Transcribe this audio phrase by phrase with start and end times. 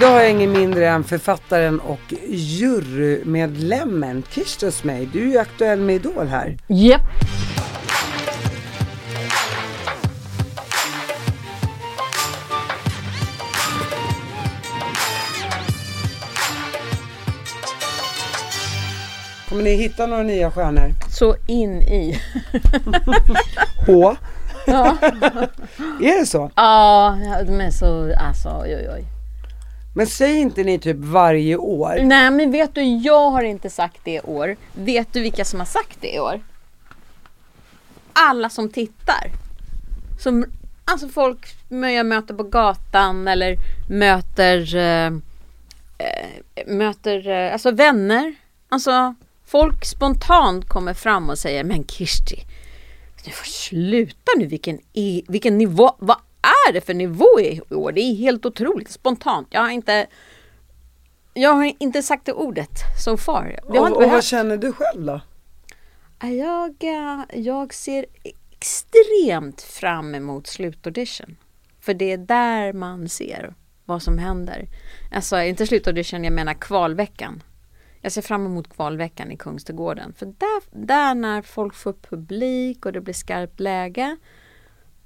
[0.00, 5.08] Idag har jag ingen mindre än författaren och jurymedlemmen Kirsti hos mig.
[5.12, 6.56] Du är ju aktuell med Idol här.
[6.66, 7.00] Japp.
[19.48, 20.90] Kommer ni hitta några nya stjärnor?
[21.10, 22.20] Så in i.
[23.86, 24.16] H?
[24.66, 24.96] Ja,
[26.00, 26.50] Är det så?
[26.56, 29.19] ja de är så, alltså oj oj oj.
[29.94, 31.98] Men säger inte ni typ varje år?
[32.02, 34.56] Nej men vet du, jag har inte sagt det i år.
[34.72, 36.40] Vet du vilka som har sagt det i år?
[38.12, 39.30] Alla som tittar.
[40.20, 40.44] Som,
[40.84, 43.56] alltså folk jag möter på gatan eller
[43.88, 45.06] möter eh,
[45.98, 46.30] eh
[46.66, 48.34] möter, eh, alltså vänner.
[48.68, 49.14] Alltså
[49.46, 52.44] folk spontant kommer fram och säger Men Kirsti,
[53.24, 57.92] du får sluta nu vilken, e-, vilken nivå, vad är det för nivå i år?
[57.92, 59.48] Det är helt otroligt spontant.
[59.50, 60.06] Jag har inte
[61.34, 62.70] jag har inte sagt det ordet
[63.04, 63.60] so far.
[63.68, 65.20] Jag Och, och vad känner du själv då?
[66.22, 71.36] Jag, eh, jag ser extremt fram emot slutaudition.
[71.80, 74.68] För det är där man ser vad som händer.
[75.12, 77.42] Alltså inte slutaudition, jag menar kvalveckan.
[78.00, 80.12] Jag ser fram emot kvalveckan i Kungsträdgården.
[80.12, 84.16] För där, där när folk får publik och det blir skarpt läge.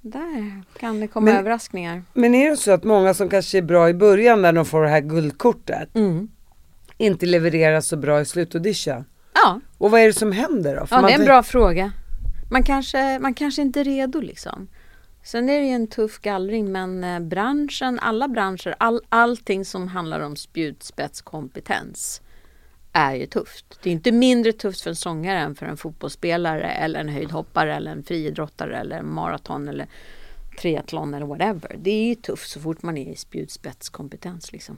[0.07, 2.03] Där kan det komma Men- överraskningar.
[2.13, 4.83] Men är det så att många som kanske är bra i början när de får
[4.83, 6.29] det här guldkortet Mm.
[6.97, 9.05] inte levererar så bra i slutaudition?
[9.35, 10.87] Ja, Och vad är det som händer då?
[10.87, 11.93] För Ja, det är en bra fråga.
[12.51, 14.69] Man kanske, man kanske inte är redo liksom.
[15.23, 19.89] Sen är det ju en tuff gallring men eh, branschen, alla branscher, all, allting som
[19.89, 22.21] handlar om spjutspetskompetens
[22.95, 23.79] är ju tufft.
[23.83, 27.77] Det är inte mindre tufft för en sångare än för en fotbollsspelare eller en höjdhoppare
[27.77, 29.87] eller en friidrottare eller en maraton eller
[30.61, 31.77] triathlon eller whatever.
[31.79, 34.77] Det är ju tufft så fort man är i spjutspetskompetens liksom.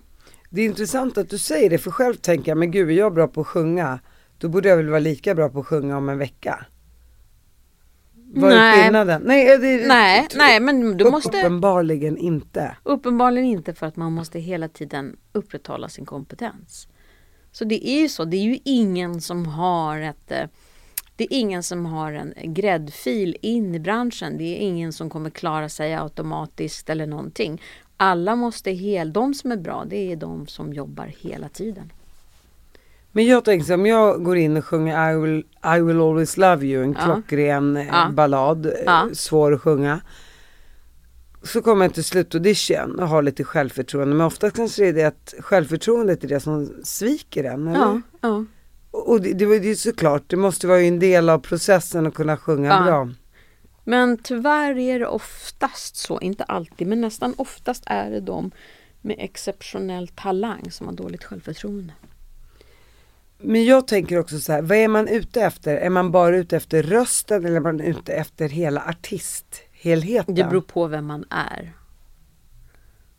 [0.51, 3.15] Det är intressant att du säger det för själv tänker jag, men gud är jag
[3.15, 3.99] bra på att sjunga,
[4.39, 6.67] då borde jag väl vara lika bra på att sjunga om en vecka.
[8.35, 8.83] Vad är Nej.
[8.83, 9.23] skillnaden?
[9.25, 12.77] Nej, det, Nej, nej men du måste Uppenbarligen inte.
[12.83, 16.89] Uppenbarligen inte för att man måste hela tiden upprätthålla sin kompetens.
[17.57, 20.45] Så det är ju så, det är ju ingen som har ett eh,
[21.17, 24.39] det är ingen som har en gräddfil in i branschen.
[24.39, 27.63] Det är ingen som kommer klara sig automatiskt eller någonting.
[27.97, 31.93] Alla måste hel, de som är bra, det är de som jobbar hela tiden.
[33.13, 35.45] Men jag tänker om jag går in och sjunger I will,
[35.77, 37.05] I will always love you, en Ja.
[37.05, 38.09] klockren eh, Ja.
[38.13, 39.09] ballad, eh, Ja.
[39.13, 40.01] svår att sjunga.
[41.47, 45.05] Så kommer jag till slutaudition och har lite självförtroende, men ofta kanske det är det
[45.05, 47.81] att självförtroendet är det som sviker en, eller?
[47.81, 48.45] Ja, ja.
[48.91, 52.37] Och det, det var ju såklart, det måste vara en del av processen att kunna
[52.37, 52.85] sjunga Ja.
[52.85, 53.11] bra.
[53.85, 58.51] Men tyvärr är det oftast så, inte alltid, men nästan oftast är det de
[59.01, 61.93] med exceptionell talang som har dåligt självförtroende.
[63.39, 65.77] Men jag tänker också så här, vad är man ute efter?
[65.77, 68.81] Är man bara ute efter rösten eller är man ute efter hela
[69.87, 70.35] helheten.
[70.35, 71.73] Det beror på vem man är.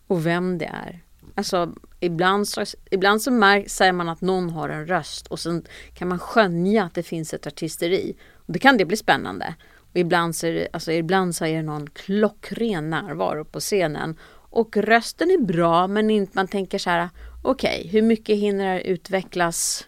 [0.08, 1.00] Och vem det är.
[1.36, 5.66] Alltså ibland så, ibland så märk, säger man att någon har en röst och sen
[5.94, 8.16] kan man skönja att det finns ett artisteri.
[8.34, 9.56] Och då kan det bli spännande.
[9.92, 14.16] Och ibland så är det, alltså ibland så är det någon klockren närvaro på scenen.
[14.50, 17.10] Och rösten är bra men inte, man tänker så här,
[17.44, 19.88] okej hur mycket hinner utvecklas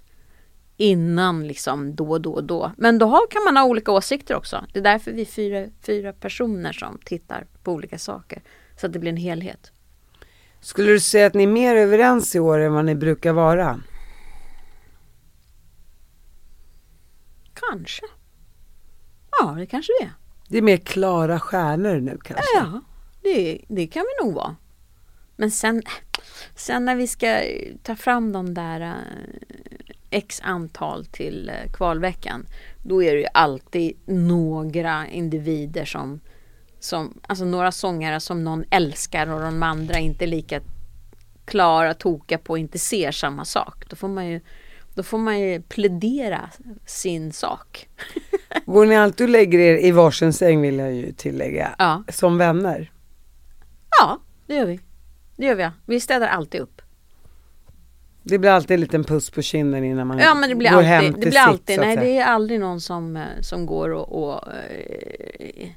[0.80, 2.72] innan liksom då då då.
[2.78, 4.66] Men då har, kan man ha olika åsikter också.
[4.74, 8.42] Det är därför vi är fyra, fyra personer som tittar på olika saker.
[8.78, 9.72] Så att det blir en helhet.
[10.60, 13.82] Skulle du säga att ni är mer överens i år än vad ni brukar vara?
[17.54, 18.06] Kanske.
[19.40, 20.14] Ja, det kanske det är.
[20.48, 22.46] Det är mer klara stjärnor nu kanske?
[22.56, 22.82] Ja,
[23.22, 24.56] det, det kan vi nog vara.
[25.36, 25.82] Men sen,
[26.56, 27.42] sen när vi ska
[27.84, 29.79] ta fram de där eh,
[30.10, 32.46] x antal till eh, kvalveckan.
[32.84, 36.20] Då är det ju alltid några individer som,
[36.80, 40.62] som, alltså några sångare som någon älskar och de andra inte lika
[41.46, 43.90] klara, tokiga på inte ser samma sak.
[43.90, 44.42] Då får man ju,
[44.94, 46.50] då får man ju plädera
[46.86, 47.90] sin sak.
[48.66, 52.38] Går ni alltid och lägger er i varsin säng vill jag ju tillägga, Ja, som
[52.38, 52.92] vänner?
[54.00, 54.80] ja det gör vi.
[55.36, 55.70] Det gör vi.
[55.86, 56.82] Vi städar alltid upp.
[58.30, 60.82] Det blir alltid en liten puss på kinden innan man Ja men det blir går
[60.82, 63.90] hem alltid, till det blir alltid nej det är aldrig någon som, eh, som går
[63.90, 65.70] och, och eh,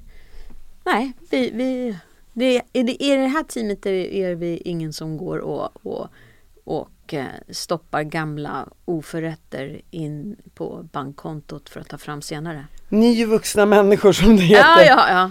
[0.85, 1.97] Nej, vi, vi
[2.33, 6.09] det, i, det, I det här teamet är, är vi ingen som går och, och,
[6.65, 12.67] och eh, stoppar gamla oförrätter in på bankkontot för att ta fram senare.
[12.89, 14.63] Ni är ju vuxna människor som det heter.
[14.63, 15.31] Ja, ja, ja.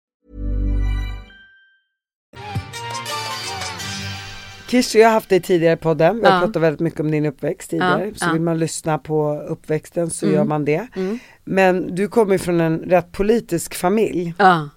[4.71, 6.19] Kish, jag har haft dig tidigare i podden.
[6.19, 6.39] Vi har Ja.
[6.39, 8.05] pratat väldigt mycket om din uppväxt tidigare.
[8.05, 8.33] Ja, Så ja.
[8.33, 10.35] vill man lyssna på uppväxten så Mm.
[10.37, 10.87] gör man det.
[10.95, 11.19] Mm.
[11.43, 14.33] Men du kommer från en rätt politisk familj.
[14.37, 14.69] Ja,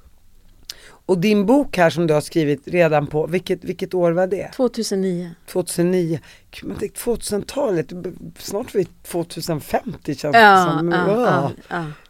[1.07, 4.51] Och din bok här som du har skrivit redan på, vilket, vilket år var det?
[4.57, 5.31] 2009.
[5.47, 6.21] 2009.
[6.51, 7.93] Gud, man tänkte 2000-talet,
[8.39, 10.93] snart är vi 2050 känns det som.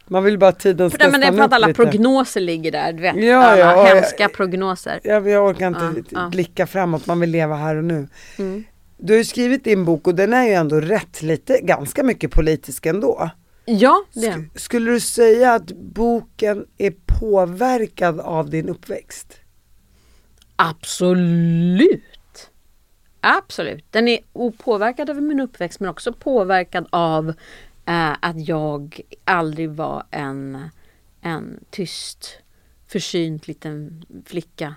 [0.07, 1.69] Man vill bara att tiden För ska det, men det är för stanna att alla
[1.69, 1.91] upp lite.
[1.91, 3.15] prognoser ligger där, du vet.
[3.23, 4.99] Ja, alla ja, hemska prognoser.
[5.03, 8.07] Ja, jag orkar inte Ja, blicka framåt, man vill leva här och nu.
[8.37, 8.63] Mm.
[8.97, 12.31] Du har ju skrivit din bok och den är ju ändå rätt lite, ganska mycket
[12.31, 13.29] politisk ändå.
[13.65, 14.19] Ja, det.
[14.21, 19.33] Sk- skulle du säga att boken är påverkad av din uppväxt?
[20.55, 22.01] Absolut.
[23.21, 23.85] Absolut.
[23.91, 27.33] Den är opåverkad av min uppväxt men också påverkad av
[27.85, 30.69] att jag aldrig var en,
[31.21, 32.37] en tyst,
[32.87, 34.75] försynt liten flicka.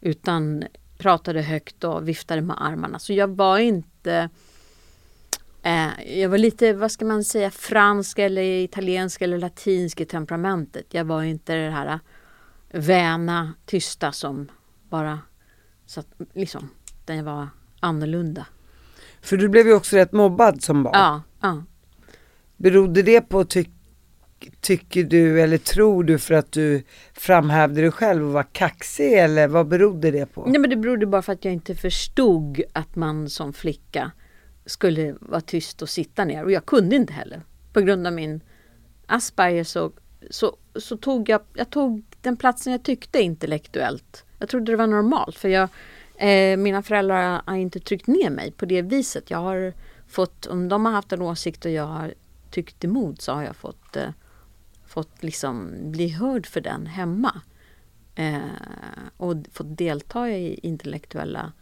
[0.00, 0.64] Utan
[0.98, 2.98] pratade högt och viftade med armarna.
[2.98, 4.28] Så jag var inte
[5.62, 10.86] eh, jag var lite, vad ska man säga, fransk eller italiensk eller latinsk i temperamentet.
[10.94, 12.00] Jag var inte det här
[12.70, 14.50] väna, tysta som
[14.88, 15.18] bara
[15.86, 16.68] så att, liksom,
[17.04, 17.48] den jag var
[17.80, 18.46] annorlunda.
[19.20, 20.94] För du blev ju också rätt mobbad som barn.
[20.94, 21.62] Ja, ja.
[22.58, 23.64] Berodde det på, ty
[24.60, 26.82] tycker du eller tror du för att du
[27.12, 30.46] framhävde dig själv och var kaxig eller vad berodde det på?
[30.46, 34.10] Nej men det berodde bara för att jag inte förstod att man som flicka
[34.66, 36.44] skulle vara tyst och sitta ner.
[36.44, 37.42] Och jag kunde inte heller.
[37.72, 38.40] På grund av min
[39.06, 39.92] Asperger så,
[40.30, 44.24] så, så tog jag, jag tog den platsen jag tyckte intellektuellt.
[44.38, 45.68] Jag trodde det var normalt för jag,
[46.16, 49.30] eh, mina föräldrar har inte tryckt ner mig på det viset.
[49.30, 49.72] Jag har
[50.08, 52.14] fått, om de har haft en åsikt och jag har
[52.50, 54.10] tyckt emot så har jag fått, eh,
[54.86, 57.40] fått liksom bli hörd för den hemma.
[58.14, 58.38] Eh,
[59.16, 61.52] och fått delta i intellektuella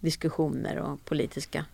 [0.00, 1.64] diskussioner och politiska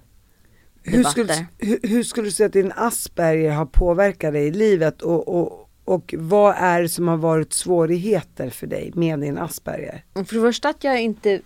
[0.82, 1.10] Hur debatter.
[1.10, 5.28] skulle, hur, hur skulle du säga att din Asperger har påverkat dig i livet och,
[5.28, 10.04] och, och vad är det som har varit svårigheter för dig med din Asperger?
[10.14, 11.40] För det första att jag inte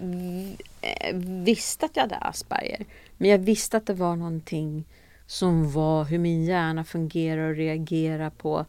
[0.80, 2.84] eh, visste att jag hade Asperger.
[3.16, 4.84] Men jag visste att det var någonting
[5.30, 8.66] som var hur min hjärna fungerar och reagerar på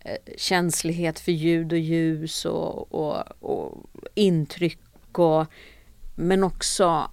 [0.00, 4.78] eh, känslighet för ljud och ljus och, och, och intryck.
[5.12, 5.46] Och,
[6.14, 7.10] men också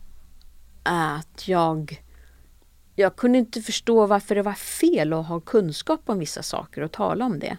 [0.83, 2.03] att jag
[2.95, 6.91] jag kunde inte förstå varför det var fel att ha kunskap om vissa saker och
[6.91, 7.57] tala om det.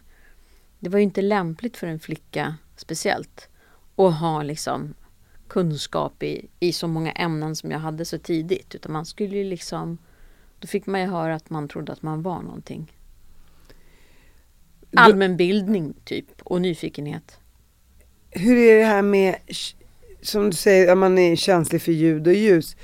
[0.79, 3.49] Det var ju inte lämpligt för en flicka speciellt
[3.97, 4.95] att ha liksom
[5.49, 8.75] kunskap i, i så många ämnen som jag hade så tidigt.
[8.75, 9.99] Utan man skulle ju liksom,
[10.65, 12.93] då fick man ju höra att man trodde att man var någonting.
[14.97, 17.39] Allmänbildning typ och nyfikenhet.
[18.31, 19.37] Hur är det här med,
[20.23, 22.77] som du säger, att man är känslig för ljud och ljus.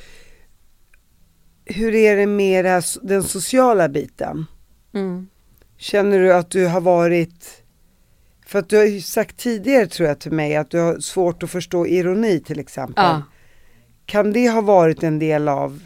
[1.64, 4.46] Hur är det med det här, den sociala biten?
[4.92, 5.28] Mm.
[5.76, 7.62] Känner du att du har varit,
[8.46, 11.42] för att du har ju sagt tidigare tror jag till mig att du har svårt
[11.42, 13.04] att förstå ironi till exempel.
[13.04, 13.22] Ja,
[14.06, 15.82] Kan det ha varit en del av,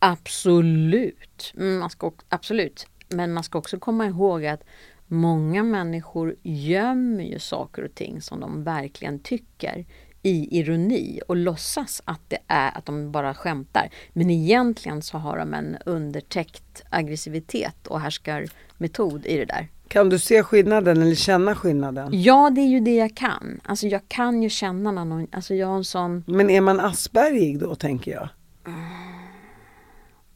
[0.00, 1.52] absolut.
[1.56, 2.86] Mm, Man ska, absolut.
[3.08, 4.62] Men man ska också komma ihåg att
[5.06, 9.84] många människor gömmer ju saker och ting som de verkligen tycker
[10.22, 13.90] i ironi och låtsas att det är att de bara skämtar.
[14.12, 19.68] Men egentligen så har de en undertäckt aggressivitet och härskarmetod i det där.
[19.88, 22.08] kan du se skillnaden eller känna skillnaden?
[22.22, 23.60] Ja, det är ju det jag kan.
[23.64, 26.80] Alltså jag kan ju känna när någon, alltså jag har en sån Men är man
[26.80, 28.28] aspergig då tänker jag?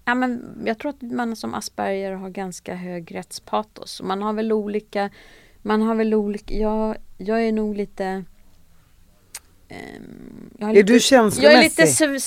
[0.04, 4.02] Ja, men jag tror att man som Asperger har ganska hög rättspatos.
[4.02, 5.11] Man har väl olika,
[5.62, 8.25] man har väl olika, jag, jag är nog lite
[9.68, 11.62] ehm, jag Är du Jag är känslomässig?
[11.62, 12.20] lite, se,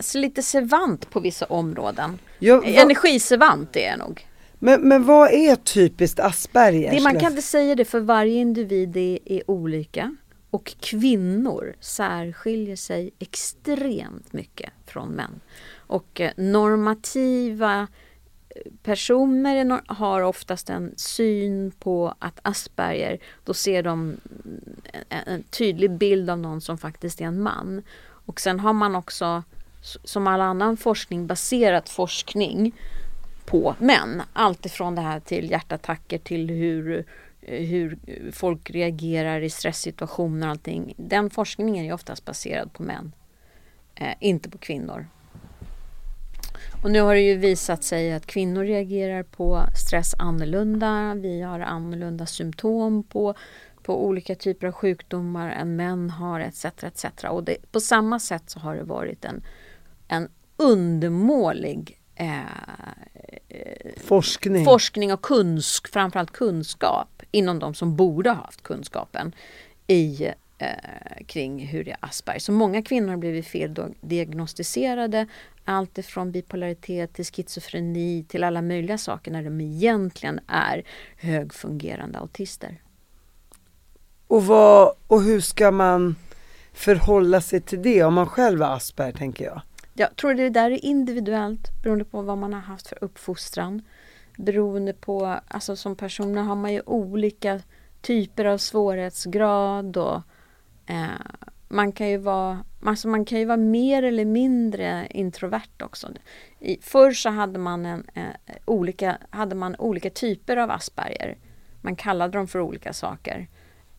[0.00, 2.18] se, lite servant på vissa områden.
[2.40, 4.26] Vad- Energisevant är jag nog.
[4.58, 6.94] men, men vad är typiskt Aspergers?
[6.96, 10.16] Det, man kan inte säga det för varje individ är, är olika.
[10.50, 15.40] Och kvinnor särskiljer sig extremt mycket från män.
[15.88, 17.80] Och eh, normativa
[18.48, 24.16] eh, personer har oftast en syn på att Asperger, då ser de
[24.92, 27.82] eh, en, tydlig bild av någon som faktiskt är en man.
[28.00, 29.42] Och sen har man också,
[30.04, 32.74] som all annan forskning, baserat forskning
[33.46, 34.22] på män.
[34.32, 37.04] Allt ifrån det här till hjärtattacker till hur,
[37.40, 37.98] hur
[38.32, 40.94] folk reagerar i stresssituationer och allting.
[40.96, 43.12] Den forskningen är oftast baserad på män,
[43.94, 45.06] eh, inte på kvinnor.
[46.82, 51.14] Och nu har det ju visat sig att kvinnor reagerar på stress annorlunda.
[51.14, 53.34] Vi har annorlunda symptom på,
[53.82, 56.64] på olika typer av sjukdomar än män har etc.
[56.64, 57.04] etc.
[57.28, 59.42] Och det, på samma sätt så har det varit en,
[60.08, 62.38] en undermålig eh,
[63.96, 64.64] Forskning.
[64.64, 69.32] forskning och kunsk, framförallt kunskap inom de som borde ha haft kunskapen
[69.86, 72.40] i eh, kring hur det är Asperger.
[72.40, 75.26] Så många kvinnor har blivit feldiagnostiserade
[75.68, 80.84] allt ifrån bipolaritet till schizofreni till alla möjliga saker när de egentligen är
[81.16, 82.82] högfungerande autister.
[84.26, 86.16] och, vad, och hur ska man
[86.72, 89.60] förhålla sig till det om man själv är Asperger tänker jag?
[89.94, 93.82] Jag tror det där är individuellt beroende på vad man har haft för uppfostran.
[94.36, 97.60] Beroende på, alltså som personer har man ju olika
[98.00, 100.22] typer av svårighetsgrad och
[100.86, 101.06] eh,
[101.68, 106.08] man kan ju vara alltså man kan ju vara mer eller mindre introvert också.
[106.60, 111.38] I, förr så hade man, en, eh, olika, hade man olika typer av Asperger.
[111.80, 113.48] Man kallade dem för olika saker.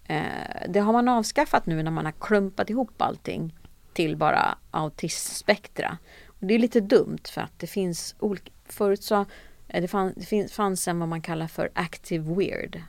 [0.03, 3.53] Eh, det har man avskaffat nu när man har klumpat ihop allting
[3.93, 5.97] till bara autismspektra.
[6.27, 9.25] Och det är lite dumt för att det finns olika, förut så
[9.67, 12.81] eh, det, fann, det finns, fanns en vad man kallar för active weird.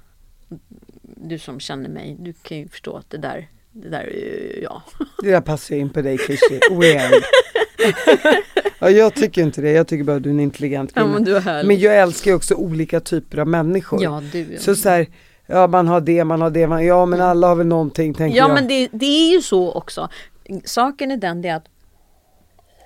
[1.03, 4.83] Du som känner mig, du kan ju förstå att det där, det där är ja.
[5.23, 7.23] Det där passar ju in på dig Kishi, weird.
[8.79, 11.15] ja, jag tycker inte det, jag tycker bara att du är en intelligent ja kvinna.
[11.15, 11.69] men du är härlig.
[11.69, 14.03] Men jag älskar ju också olika typer av människor.
[14.03, 14.57] Ja, du.
[14.59, 15.07] Så så här,
[15.47, 18.39] ja man har det, man har det, man, ja men alla har väl någonting tänker
[18.39, 18.55] ja jag.
[18.55, 20.09] men det, det är ju så också.
[20.65, 21.65] Saken är den det att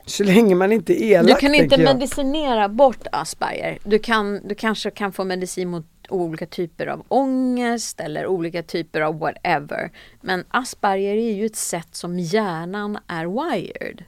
[0.06, 1.94] Så länge man inte är elak du kan inte jag.
[1.94, 3.78] medicinera bort Asperger.
[3.84, 9.00] Du, kan, du kanske kan få medicin mot olika typer av ångest eller olika typer
[9.00, 9.90] av whatever.
[10.20, 14.04] Men Asperger är ju ett sätt som hjärnan är wired.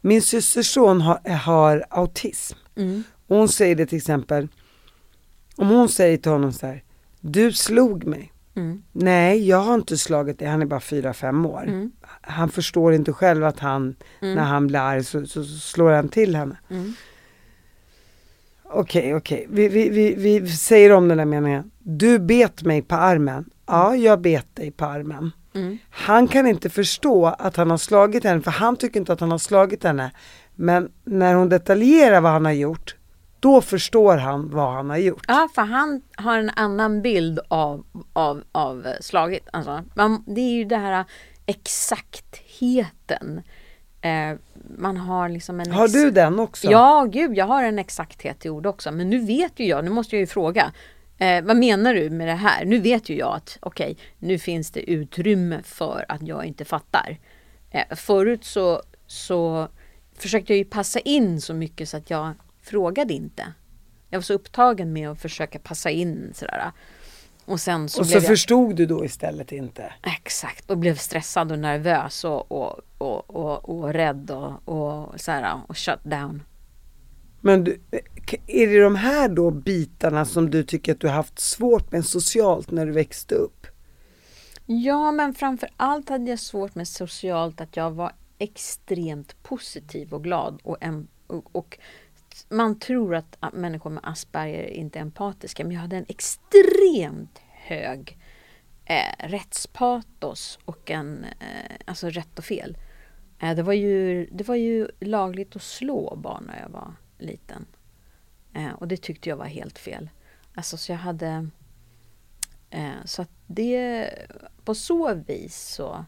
[0.00, 2.58] Min systers son har, har autism.
[2.76, 3.04] Mm.
[3.26, 4.48] Och hon säger det till exempel,
[5.56, 6.82] om hon säger till honom så här,
[7.20, 8.32] du slog mig.
[8.56, 8.82] Mm.
[8.92, 11.62] Nej, jag har inte slagit dig, han är bara 4-5 år.
[11.62, 11.92] Mm.
[12.20, 16.08] Han förstår inte själv att han, när han blir arg så, så, så slår han
[16.08, 16.56] till henne.
[18.74, 21.70] Okej, okej, vi, vi, vi, vi säger om den där meningen.
[21.78, 23.50] Du bet mig på armen.
[23.66, 25.32] Ja, jag bet dig på armen.
[25.54, 25.78] Mm.
[25.90, 29.30] Han kan inte förstå att han har slagit henne, för han tycker inte att han
[29.30, 30.10] har slagit henne.
[30.54, 32.96] Men när hon detaljerar vad han har gjort,
[33.40, 35.24] då förstår han vad han har gjort.
[35.28, 39.48] Ja, för han har en annan bild av, av, av slaget.
[39.52, 41.04] Alltså, man, det är ju det här
[41.46, 43.42] exaktheten.
[44.04, 44.36] Eh,
[44.78, 45.72] man har liksom en...
[45.72, 46.70] Har du den också?
[46.70, 48.92] Ja, gud, jag har en exakthet i ord också.
[48.92, 50.72] Men nu vet ju jag, nu måste jag ju fråga.
[51.18, 52.64] Eh, vad menar du med det här?
[52.64, 57.18] Nu vet ju jag att okej, nu finns det utrymme för att jag inte fattar.
[57.70, 59.68] Eh, förut så, så
[60.18, 62.32] försökte jag ju passa in så mycket så att jag
[62.62, 63.52] frågade inte.
[64.10, 66.72] Jag var så upptagen med att försöka passa in sådär.
[67.44, 68.26] Och sen så och så jag...
[68.26, 69.92] förstod du då istället inte?
[70.02, 75.30] Exakt, och blev stressad och nervös och, och, och, och, och rädd och, och, så
[75.30, 76.42] här, och shut down.
[77.40, 77.80] Men du,
[78.46, 82.06] är det de här då bitarna som du tycker att du har haft svårt med
[82.06, 83.66] socialt när du växte upp?
[84.66, 90.24] Ja, men framför allt hade jag svårt med socialt att jag var extremt positiv och
[90.24, 90.78] glad och,
[91.26, 91.78] och, och
[92.48, 97.38] man tror att ah, människor med Asperger inte är empatiska, men jag hade en extremt
[97.52, 98.18] hög
[98.84, 102.76] eh, rättspatos och en, eh, alltså rätt och fel.
[103.38, 107.66] Eh, det, var ju, det var ju lagligt att slå barn när jag var liten.
[108.54, 110.10] Eh, och det tyckte jag var helt fel.
[110.54, 111.48] Alltså så jag hade
[112.70, 114.10] eh, så att det
[114.64, 116.04] på så vis så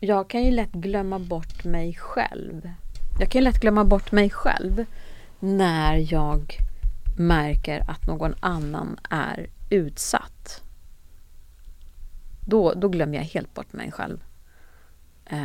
[0.00, 2.70] jag kan ju lätt glömma bort mig själv.
[3.20, 4.84] Jag kan ju lätt glömma bort mig själv
[5.40, 6.56] när jag
[7.18, 10.62] märker att någon annan är utsatt.
[12.46, 14.18] Då, då glömmer jag helt bort mig själv.
[15.26, 15.38] Eh,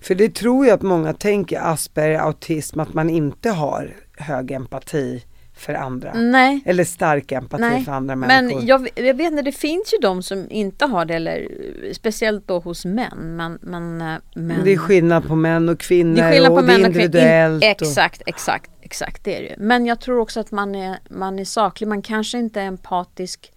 [0.00, 5.24] För det tror jag att många tänker Asperger, autism, att man inte har hög empati
[5.54, 6.12] för andra.
[6.14, 6.60] nej.
[6.66, 8.58] Eller stark empati Nej, för andra människor.
[8.58, 11.48] men jag, jag vet inte, det finns ju de som inte har det, eller
[11.92, 13.36] speciellt då hos män.
[13.36, 16.54] Men, men, eh, men Det är skillnad på män och kvinnor det är skillnad på
[16.56, 17.04] och det är män och kvinnor.
[17.06, 17.64] individuellt.
[17.64, 19.54] In, och- exakt, exakt, exakt det är det.
[19.58, 21.88] Men jag tror också att man är, man är saklig.
[21.88, 23.52] Man kanske inte är empatisk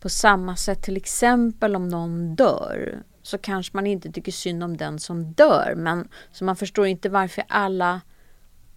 [0.00, 0.82] på samma sätt.
[0.82, 3.02] Till exempel om någon dör.
[3.22, 5.74] Så kanske man inte tycker synd om den som dör.
[5.76, 8.00] Men så man förstår inte varför alla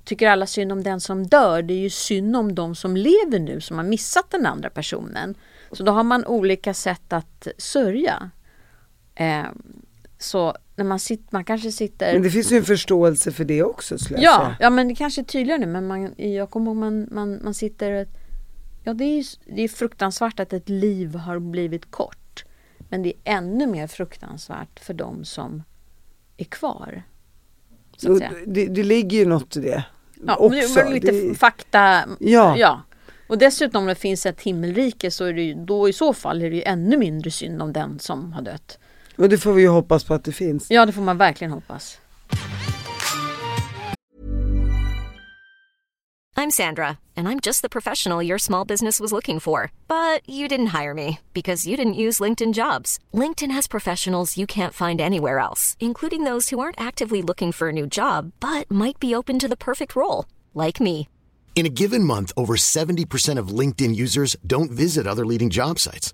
[0.04, 1.62] tycker alla synd om den som dör.
[1.62, 5.36] Det är ju synd om de som lever nu som har missat den andra personen.
[5.72, 8.30] Så då har man olika sätt att sörja.
[9.16, 9.46] Eh,
[10.20, 12.14] så när man sitter, man kanske sitter...
[12.14, 14.58] Men det finns ju en förståelse för det också skulle jag Ja, säga.
[14.60, 17.54] ja men det kanske är tydligare nu men man, jag kommer ihåg man, man, man
[17.54, 18.08] sitter
[18.84, 19.26] Ja det är,
[19.56, 22.46] det är fruktansvärt att ett liv har blivit kort
[22.90, 25.64] Men det är ännu mer fruktansvärt för de som
[26.38, 27.04] är kvar.
[27.98, 29.86] Så det, det ligger ju något i det.
[30.28, 30.80] Ja, också.
[30.84, 32.04] men lite Det- fakta.
[32.20, 32.58] Ja.
[32.58, 32.82] ja.
[33.28, 36.42] Och dessutom om det finns ett himmelrike så är det ju, då i så fall
[36.42, 38.80] är det ju ännu mindre synd om den som har dött.
[39.18, 40.68] Och det får vi ju hoppas på att det finns.
[40.70, 42.00] Ja det får man verkligen hoppas.
[46.36, 49.72] I'm Sandra, and I'm just the professional your small business was looking for.
[49.88, 52.98] But you didn't hire me because you didn't use LinkedIn jobs.
[53.14, 57.70] LinkedIn has professionals you can't find anywhere else, including those who aren't actively looking for
[57.70, 61.08] a new job but might be open to the perfect role, like me.
[61.56, 66.14] In a given month, over 70% of LinkedIn users don't visit other leading job sites.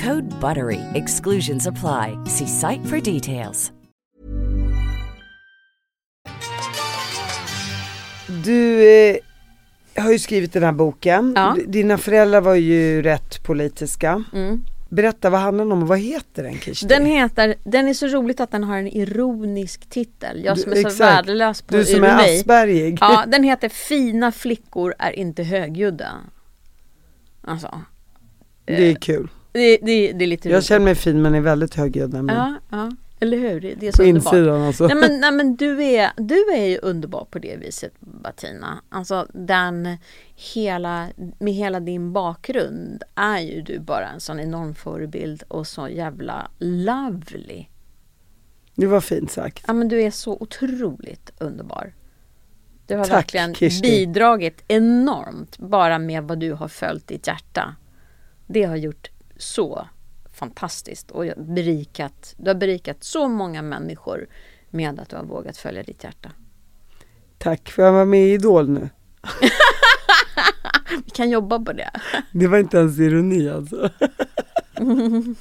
[0.00, 0.80] Code BUTTERY.
[0.94, 2.16] Exclusions apply.
[2.26, 3.72] See site for details.
[8.44, 9.16] Du eh,
[10.02, 11.32] har ju skrivit den här boken.
[11.36, 11.56] Ja.
[11.66, 14.24] Dina föräldrar var ju rätt politiska.
[14.32, 14.64] Mm.
[14.90, 16.86] Berätta vad handlar den om och vad heter den Kirsti?
[16.86, 20.44] Den heter, den är så roligt att den har en ironisk titel.
[20.44, 21.00] Jag Du- som är så exakt.
[21.00, 22.08] värdelös på Du som ironi.
[22.08, 22.98] är Aspergig.
[23.00, 26.12] Ja, den heter Fina flickor är inte högljudda.
[27.42, 27.80] Alltså,
[28.64, 29.28] Det är kul.
[29.58, 32.40] Det, det, det är lite Jag känner mig fin men är väldigt högljudd nämligen.
[32.40, 32.90] Ja, ja,
[33.20, 33.60] eller hur?
[33.60, 34.34] Det är så På underbart.
[34.34, 34.86] insidan alltså.
[34.86, 38.82] Nej men, nej, men du, är, du är ju underbar på det viset Bettina.
[38.88, 39.96] Alltså den
[40.54, 45.88] hela, med hela din bakgrund är ju du bara en sån enorm förebild och så
[45.88, 47.66] jävla lovely.
[48.74, 49.64] Det var fint sagt.
[49.66, 51.92] Ja men du är så otroligt underbar.
[52.86, 53.82] Du har Tack, verkligen Kirsti.
[53.82, 57.74] bidragit enormt bara med vad du har följt ditt hjärta.
[58.46, 59.88] Det har gjort så
[60.32, 64.26] fantastiskt och berikat, du har berikat så många människor
[64.70, 66.30] med att du har vågat följa ditt hjärta.
[67.38, 68.88] Tack för att jag var med i Idol nu.
[71.04, 71.90] Vi kan jobba på det.
[72.32, 73.90] Det var inte ens ironi alltså.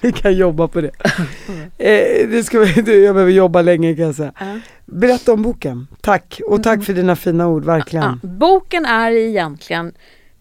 [0.00, 0.90] Vi kan jobba på det.
[1.78, 4.32] Eh, det ska, jag behöver jobba länge kan jag säga.
[4.84, 5.86] Berätta om boken.
[6.00, 8.20] Tack och tack för dina fina ord, verkligen.
[8.22, 9.92] Boken är egentligen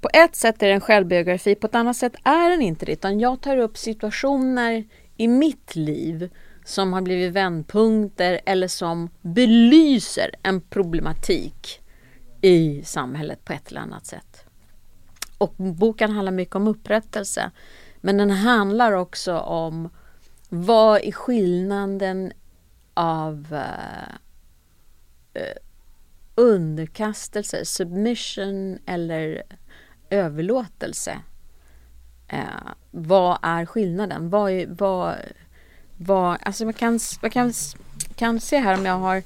[0.02, 2.92] på ett sätt är det en självbiografi, på ett annat sätt är den inte det.
[2.92, 4.84] Utan jag tar upp situationer
[5.18, 6.30] i mitt liv
[6.66, 11.82] som har blivit vändpunkter eller som belyser en problematik
[12.42, 14.46] i samhället på ett eller annat sätt.
[15.38, 17.52] Och boken handlar mycket om upprättelse.
[18.02, 19.90] Men den handlar också om
[20.50, 22.32] vad är skillnaden
[22.94, 24.14] av eh,
[25.34, 25.58] eh
[26.36, 29.44] underkastelse, submission eller
[30.12, 31.20] överlåtelse.
[32.28, 34.30] Eh, vad är skillnaden?
[34.30, 35.16] Vad, är, vad,
[35.98, 37.54] vad, alltså man kan, man kan,
[38.16, 39.24] kan se här om jag har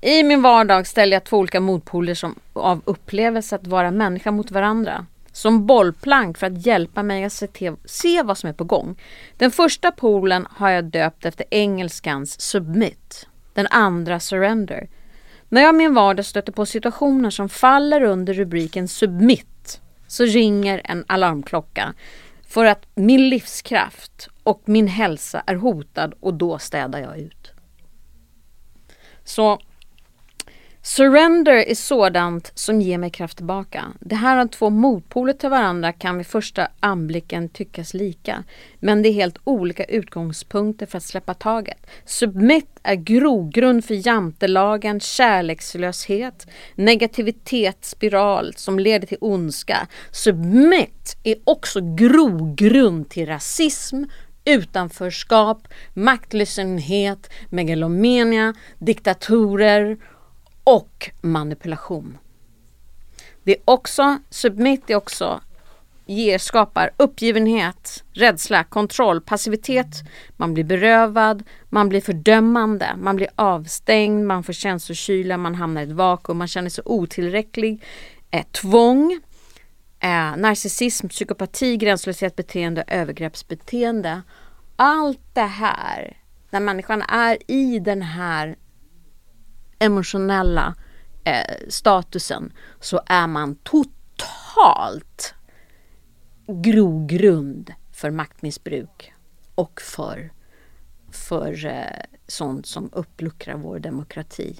[0.00, 4.50] i min vardag ställer jag två olika motpoler som, av upplevelse att vara människa mot
[4.50, 5.06] varandra.
[5.32, 9.00] Som bollplank för att hjälpa mig att se, te- se vad som är på gång.
[9.36, 13.28] Den första polen har jag döpt efter engelskans submit.
[13.54, 14.88] Den andra surrender.
[15.48, 20.80] När jag i min vardag stöter på situationer som faller under rubriken submit så ringer
[20.84, 21.94] en alarmklocka
[22.48, 27.52] för att min livskraft och min hälsa är hotad och då städar jag ut.
[29.24, 29.58] Så
[30.86, 33.84] Surrender är sådant som ger mig kraft tillbaka.
[34.00, 38.44] Det här har två motpoler till varandra kan vid första anblicken tyckas lika.
[38.80, 41.86] Men det är helt olika utgångspunkter för att släppa taget.
[42.04, 49.86] Submit är grogrund för jantelagen, kärlekslöshet, negativitetsspiral som leder till ondska.
[50.10, 54.04] Submit är också grogrund till rasism,
[54.44, 59.96] utanförskap, maktlöshet, megalomania, diktatorer
[60.66, 62.18] och manipulation.
[63.44, 65.40] Det är också, submit är också
[66.06, 70.02] ger, skapar uppgivenhet, rädsla, kontroll, passivitet.
[70.36, 75.84] Man blir berövad, man blir fördömande, man blir avstängd, man får känslokyla, man hamnar i
[75.84, 77.82] ett vakuum, man känner sig otillräcklig.
[78.30, 79.20] Eh, tvång,
[80.00, 84.22] eh, narcissism, psykopati, gränslöshet, beteende, övergreppsbeteende.
[84.76, 86.16] Allt det här,
[86.50, 88.56] när människan är i den här
[89.78, 90.74] emotionella
[91.24, 95.34] eh, statusen så är man totalt
[96.46, 99.12] grogrund för maktmissbruk
[99.54, 100.32] och för,
[101.12, 104.56] för eh, sånt som uppluckrar vår demokrati.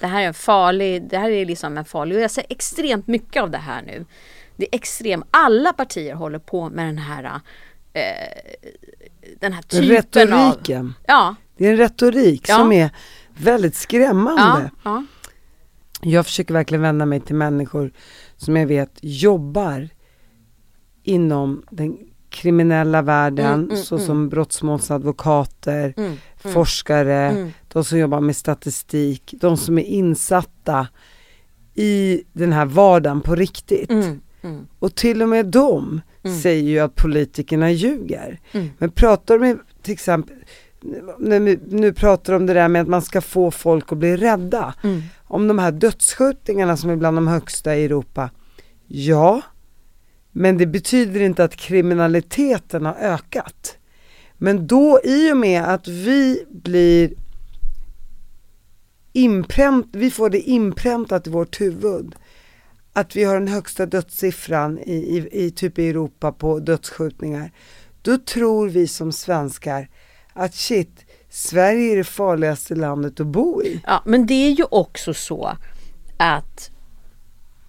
[0.00, 3.06] Det här är en farlig, det här är liksom en farlig, och jag ser extremt
[3.06, 4.04] mycket av det här nu.
[4.56, 7.40] Det är extremt, alla partier håller på med den här
[7.92, 8.02] eh,
[9.40, 10.86] den här typen Retoriken.
[10.86, 10.92] av...
[11.06, 11.34] Ja.
[11.56, 12.56] Det är en retorik Ja.
[12.56, 12.90] som är
[13.38, 14.70] väldigt skrämmande.
[14.72, 15.04] Ja, ja.
[16.04, 17.92] Jag försöker verkligen vända mig till människor
[18.36, 19.88] som jag vet jobbar
[21.02, 21.98] inom den
[22.30, 27.50] kriminella världen, Mm, mm, såsom brottsmålsadvokater, Mm, forskare, mm.
[27.68, 30.88] de som jobbar med statistik, de som är insatta
[31.74, 33.90] i den här vardagen på riktigt.
[33.90, 34.66] Mm, mm.
[34.78, 36.00] Och till och med de
[36.42, 38.40] säger ju att politikerna ljuger.
[38.52, 38.70] Mm.
[38.78, 40.36] Men pratar de med, till exempel,
[41.18, 44.16] när vi nu pratar om det där med att man ska få folk att bli
[44.16, 44.74] rädda.
[44.82, 45.02] Mm.
[45.24, 48.30] Om de här dödsskjutningarna som är bland de högsta i Europa.
[48.86, 49.42] Ja,
[50.32, 53.76] men det betyder inte att kriminaliteten har ökat.
[54.38, 57.12] Men då i och med att vi blir
[59.12, 62.14] inpränt, vi får det inpräntat i vårt huvud
[62.92, 67.52] att vi har den högsta dödssiffran i, i, i typ i Europa på dödsskjutningar.
[68.02, 69.88] Då tror vi som svenskar
[70.32, 73.80] att shit, Sverige är det farligaste landet att bo i.
[73.86, 75.56] Ja, men det är ju också så
[76.16, 76.70] att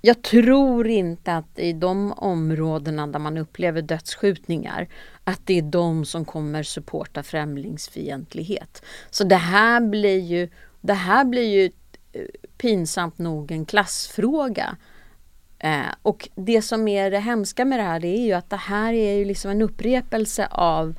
[0.05, 4.87] jag tror inte att i de områdena där man upplever dödsskjutningar
[5.23, 8.83] att det är de som kommer supporta främlingsfientlighet.
[9.09, 10.49] Så det här blir ju,
[10.81, 11.71] det här blir ju
[12.13, 12.21] eh,
[12.57, 14.77] pinsamt nog en klassfråga.
[15.59, 18.55] Eh, och det som är det hemska med det här det är ju att det
[18.55, 20.95] här är ju liksom en upprepelse av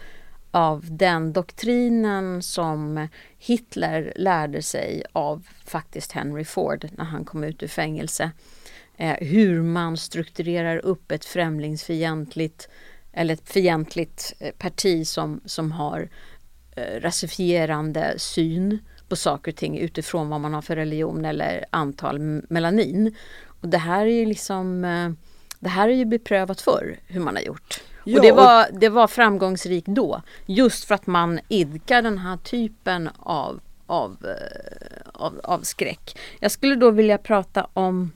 [0.54, 7.62] av den doktrinen som Hitler lärde sig av faktiskt Henry Ford när han kom ut
[7.62, 8.30] ur fängelse.
[8.96, 12.68] Eh, hur man strukturerar upp ett främlingsfientligt
[13.12, 16.08] eller ett fientligt eh, parti som, som har
[16.76, 22.18] eh, rasifierande syn på saker och ting utifrån vad man har för religion eller antal
[22.48, 23.14] melanin.
[23.46, 25.10] Och det här är ju liksom eh,
[25.58, 27.80] det här är ju beprövat förr hur man har gjort.
[28.04, 30.22] Ja, och det var, det var framgångsrikt då.
[30.46, 36.18] Just för att man idkar den här typen av, av, eh, av, av skräck.
[36.40, 38.12] Jag skulle då vilja prata om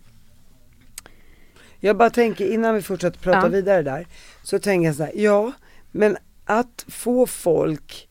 [1.80, 3.48] Jag bara tänker innan vi fortsätter prata Ja.
[3.48, 4.06] vidare där,
[4.42, 5.52] så tänker jag så här, ja,
[5.90, 8.07] men att få folk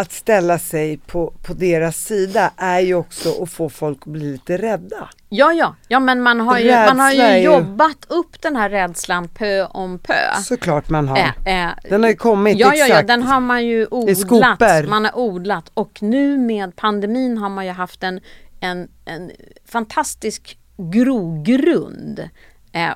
[0.00, 4.32] att ställa sig på, på deras sida är ju också att få folk att bli
[4.32, 5.08] lite rädda.
[5.28, 9.28] Ja, ja, ja men man har ju, man har ju jobbat upp den här rädslan
[9.28, 10.34] pö om pö.
[10.42, 11.18] Såklart man har.
[11.18, 12.90] Eh, eh, Den har ju kommit, Ja, ja, exakt.
[12.90, 14.88] ja, den har man ju odlat.
[14.88, 18.20] Man har odlat och nu med pandemin har man ju haft en,
[18.60, 19.30] en, en
[19.68, 22.28] fantastisk grogrund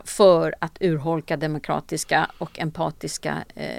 [0.04, 3.78] för att urholka demokratiska och empatiska eh,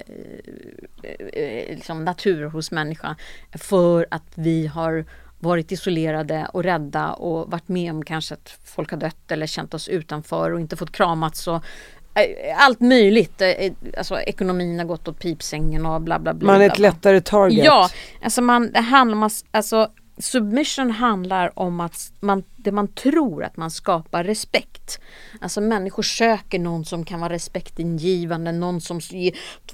[1.34, 3.15] eh, liksom naturer hos människan.
[3.53, 5.05] För att vi har
[5.39, 9.73] varit isolerade och rädda och varit med om kanske att folk har dött eller känt
[9.73, 11.55] oss utanför och inte fått kramats och
[12.13, 13.41] eh, allt möjligt.
[13.41, 16.51] Eh, Alltså ekonomin har gått åt pipsängen och bla bla bla.
[16.51, 17.65] Man är ett lättare target.
[17.65, 17.89] Ja,
[18.21, 23.58] alltså man, det handlar om, alltså submission handlar om att man, det man tror att
[23.58, 24.99] man skapar respekt.
[25.41, 28.99] Alltså människor söker någon som kan vara respektingivande, någon som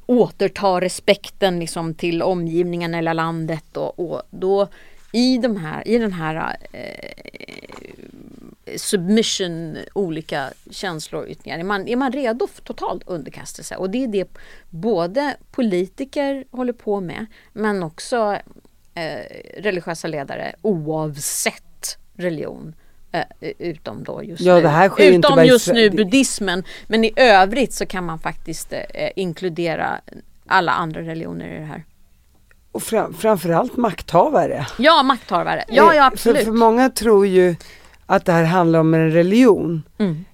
[0.06, 4.68] återtar respekten liksom till omgivningen eller landet och, och då
[5.12, 7.12] i, de här, i den här eh,
[8.78, 11.60] submission, olika känsloyttringar.
[11.60, 13.76] Är man, är man redo för totalt underkastelse?
[13.76, 14.38] Och det är det
[14.70, 18.38] både politiker håller på med men också
[18.96, 22.76] eh, religiösa ledare oavsett religion
[23.14, 25.04] Eh, utom då just Ja, nu.
[25.06, 26.64] utom just nu buddhismen.
[26.88, 30.02] Men i övrigt så kan man faktiskt eh, inkludera
[30.48, 31.84] alla andra religioner i det här.
[32.72, 34.68] Och fram, framförallt makthavare.
[34.80, 35.64] Ja, makthavare.
[35.68, 36.38] Ja, ja Eh, absolut.
[36.38, 37.56] För, för många tror ju
[38.06, 39.84] att det här handlar om en religion.
[39.98, 40.26] Mm.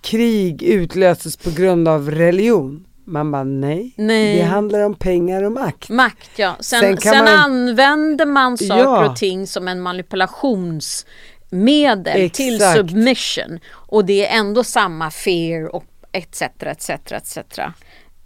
[0.00, 2.86] Krig utlöses på grund av religion.
[3.10, 4.36] Man bara nej, Nej.
[4.36, 5.88] det handlar om pengar och makt.
[5.88, 6.56] Makt ja.
[6.60, 9.10] Sen, Sen sen, man- använder man saker Ja.
[9.10, 12.76] och ting som en manipulationsmedel till Exakt.
[12.76, 13.60] submission.
[13.72, 16.42] Och det är ändå samma fear och etc.
[16.60, 16.90] etc.
[16.90, 17.38] etc.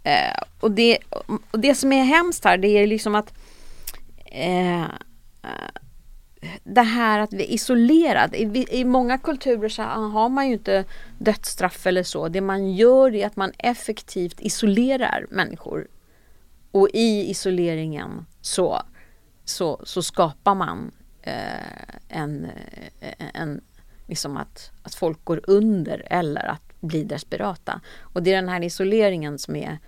[0.03, 0.97] Eh, och, det,
[1.51, 3.33] och det som är hemskt här det är liksom att
[4.25, 4.83] eh,
[6.63, 8.35] det här att vi är isolerad.
[8.35, 10.85] I, I många kulturer så har man ju inte
[11.17, 12.27] dödsstraff eller så.
[12.27, 15.87] Det man gör är att man effektivt isolerar människor.
[16.71, 18.81] Och i isoleringen så,
[19.45, 22.47] så, så skapar man eh, en,
[22.99, 23.61] eh, en
[24.07, 27.81] liksom att, att folk går under eller att bli desperata.
[27.99, 29.79] Och det är den här isoleringen som är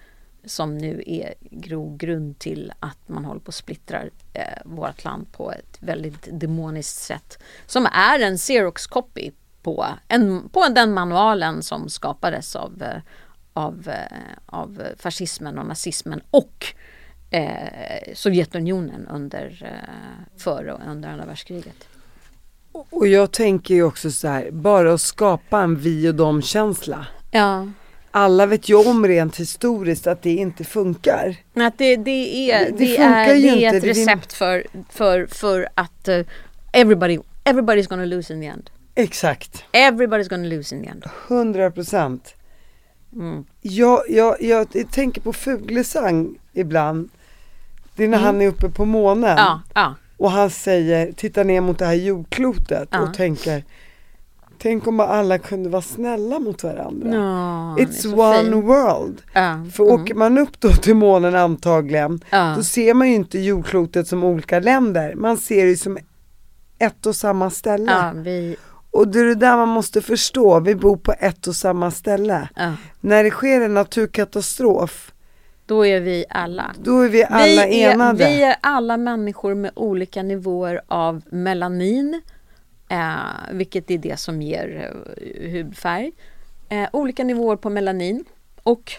[0.47, 4.01] som nu är grogrund till att man håller på att splittra
[4.33, 7.39] eh, vårt land på ett väldigt demoniskt sätt.
[7.65, 9.31] Som är en Xerox copy
[9.61, 13.01] på, en, på den manualen som skapades av, eh,
[13.53, 16.65] av, eh, av fascismen och nazismen och
[17.31, 21.87] eh, Sovjetunionen under, eh, före och under andra världskriget.
[22.89, 27.07] Och jag tänker ju också så här, bara att skapa en vi och dem känsla.
[27.31, 27.67] Ja.
[28.11, 31.35] Alla vet ju om rent historiskt att det inte funkar.
[31.53, 33.77] Att det, det är, Det- det det funkar är, det är inte.
[33.77, 36.25] ett recept för, för, för att uh,
[36.73, 38.69] everybody, everybody's gonna lose in the end.
[38.95, 41.05] Exakt, Everybody's gonna lose in the end.
[41.27, 42.35] 100 procent.
[43.13, 43.45] Mm.
[43.61, 47.09] Jag, jag, jag tänker på Fuglesang ibland.
[47.95, 49.23] Det är när han är uppe på månen.
[49.31, 49.37] Mm.
[49.45, 49.95] Ja, ja.
[50.17, 52.99] Och han säger, tittar ner mot det här jordklotet Ja.
[52.99, 53.63] och tänker
[54.57, 57.09] Tänk om alla kunde vara snälla mot varandra.
[57.09, 58.61] Är It's one fin.
[58.61, 59.21] world.
[59.33, 59.95] Ja, För mm.
[60.01, 62.53] åker man upp då till månen antagligen, Ja.
[62.57, 65.15] då ser man ju inte jordklotet som olika länder.
[65.15, 65.97] Man ser det som
[66.79, 67.91] ett och samma ställe.
[67.91, 68.55] Ja, vi,
[68.91, 72.49] Och det är det där man måste förstå, vi bor på ett och samma ställe.
[73.01, 75.11] När det sker en naturkatastrof,
[75.65, 76.71] Då är vi alla.
[76.83, 78.25] då är vi alla vi, är, enade.
[78.25, 82.21] vi är alla människor med olika nivåer av melanin.
[82.89, 86.11] Eh, vilket är det som ger eh, hudfärg.
[86.69, 88.25] Eh, olika nivåer på melanin.
[88.63, 88.93] Och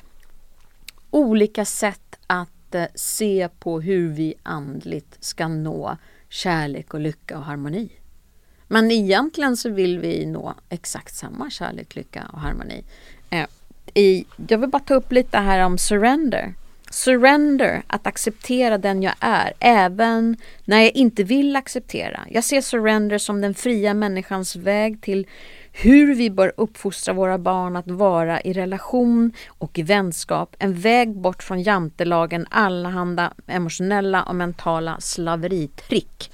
[1.11, 5.97] olika sätt att eh, se på hur vi andligt ska nå
[6.29, 7.93] kärlek och lycka och harmoni.
[8.69, 12.85] Men egentligen så vill vi nå exakt samma kärlek, lycka och harmoni.
[13.31, 13.47] Eh,
[13.95, 16.55] i, jag vill bara ta upp lite här om surrender.
[16.91, 22.21] Surrender, att acceptera den jag är, även när jag inte vill acceptera.
[22.31, 25.27] Jag ser surrender som den fria människans väg till
[25.73, 30.57] hur vi bör uppfostra våra barn att vara i relation och i vänskap.
[30.59, 36.31] En väg bort från jantelagen, allehanda emotionella och mentala slaveritrick.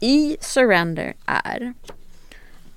[0.00, 1.74] I surrender är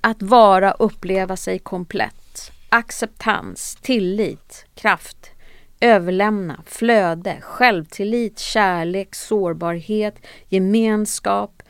[0.01, 2.51] att vara och uppleva sig komplett.
[2.69, 5.32] Acceptans, tillit, kraft,
[5.79, 10.15] överlämna, flöde, självtillit, kärlek, sårbarhet,
[10.47, 11.63] gemenskap,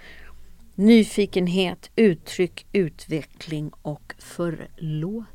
[0.75, 5.25] nyfikenhet, uttryck, utveckling och förlåtelse.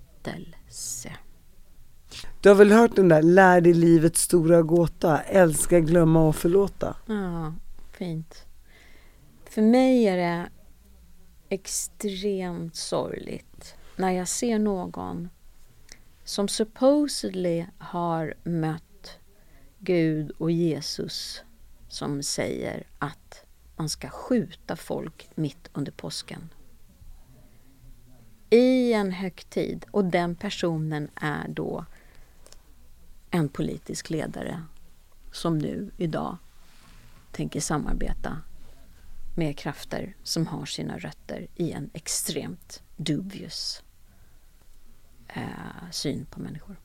[2.40, 6.96] Du har väl hört den där, lär dig livets stora gåta, älska, glömma och förlåta.
[7.06, 7.54] Ja,
[7.98, 8.44] fint.
[9.50, 10.48] För mig är det
[11.48, 15.28] extremt sorgligt när jag ser någon
[16.30, 19.18] som supposedly har mött
[19.78, 21.42] Gud och Jesus
[21.88, 23.44] som säger att
[23.76, 26.48] man ska skjuta folk mitt under påsken.
[28.50, 31.84] I en högtid och den personen är då
[33.30, 34.62] en politisk ledare
[35.32, 36.36] som nu idag
[37.32, 38.42] tänker samarbeta
[39.36, 43.82] med krafter som har sina rötter i en extremt dubious
[45.34, 46.76] eh, syn på människor.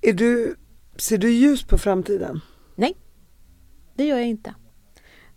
[0.00, 0.56] Är du,
[0.96, 2.40] ser du ljus på framtiden?
[2.74, 2.96] Nej,
[3.94, 4.54] det gör jag inte.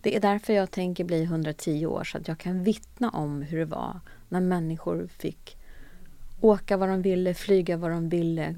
[0.01, 3.59] Det är därför jag tänker bli 110 år så att jag kan vittna om hur
[3.59, 5.57] det var när människor fick
[6.41, 8.55] åka vad de ville, flyga vad de ville,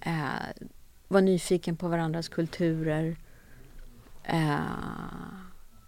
[0.00, 0.66] eh,
[1.08, 3.16] vara nyfiken på varandras kulturer,
[4.24, 4.58] eh,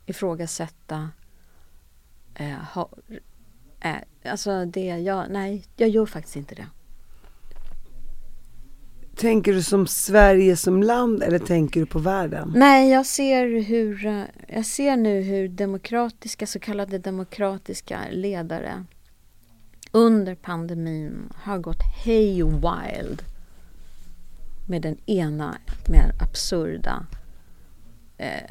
[0.06, 1.10] ifrågasätta.
[2.34, 2.90] Eh, ha,
[3.80, 6.66] eh, alltså det, jag, nej, jag gör faktiskt inte det.
[9.16, 12.52] tänker du som Sverige som land eller tänker du på världen?
[12.56, 18.84] Nej, jag ser, hur, eh, jag ser nu hur demokratiska, så kallade demokratiska ledare
[19.92, 23.22] under pandemin har gått hey wild
[24.68, 27.06] med den ena mer absurda
[28.16, 28.42] eh,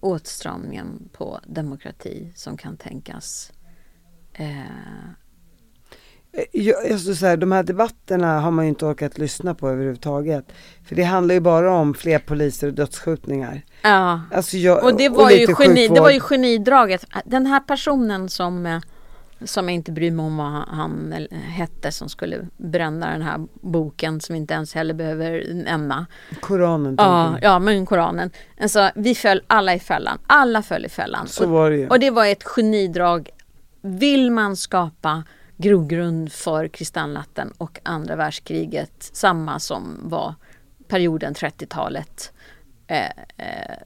[0.00, 3.52] åtstramningen på demokrati som kan tänkas.
[4.38, 4.48] Eh,
[6.52, 10.44] jag, alltså så här, de här debatterna har man ju inte orkat lyssna på överhuvudtaget.
[10.88, 13.62] För det handlar ju bara om fler poliser och dödsskjutningar.
[13.82, 17.04] ja, Alltså jag, och det och var, ju lite geni, det var ju genidraget.
[17.24, 18.80] Den här personen som eh,
[19.44, 23.46] som jag inte bryr mig om vad han eh, hette som skulle bränna den här
[23.52, 26.06] boken som vi inte ens heller behöver nämna.
[26.40, 26.94] Koranen.
[26.98, 28.30] Ja, ja men Koranen.
[28.60, 30.18] Alltså, vi föll alla i fällan.
[30.26, 31.26] Alla föll i fällan.
[31.26, 31.88] Så och, var det ju.
[31.88, 33.28] och det var ett genidrag.
[33.88, 35.24] Vill man skapa
[35.56, 40.34] grogrund för kristallnatten och andra världskriget, samma som var
[40.88, 42.32] perioden 30-talet,
[42.86, 43.78] eh, eh,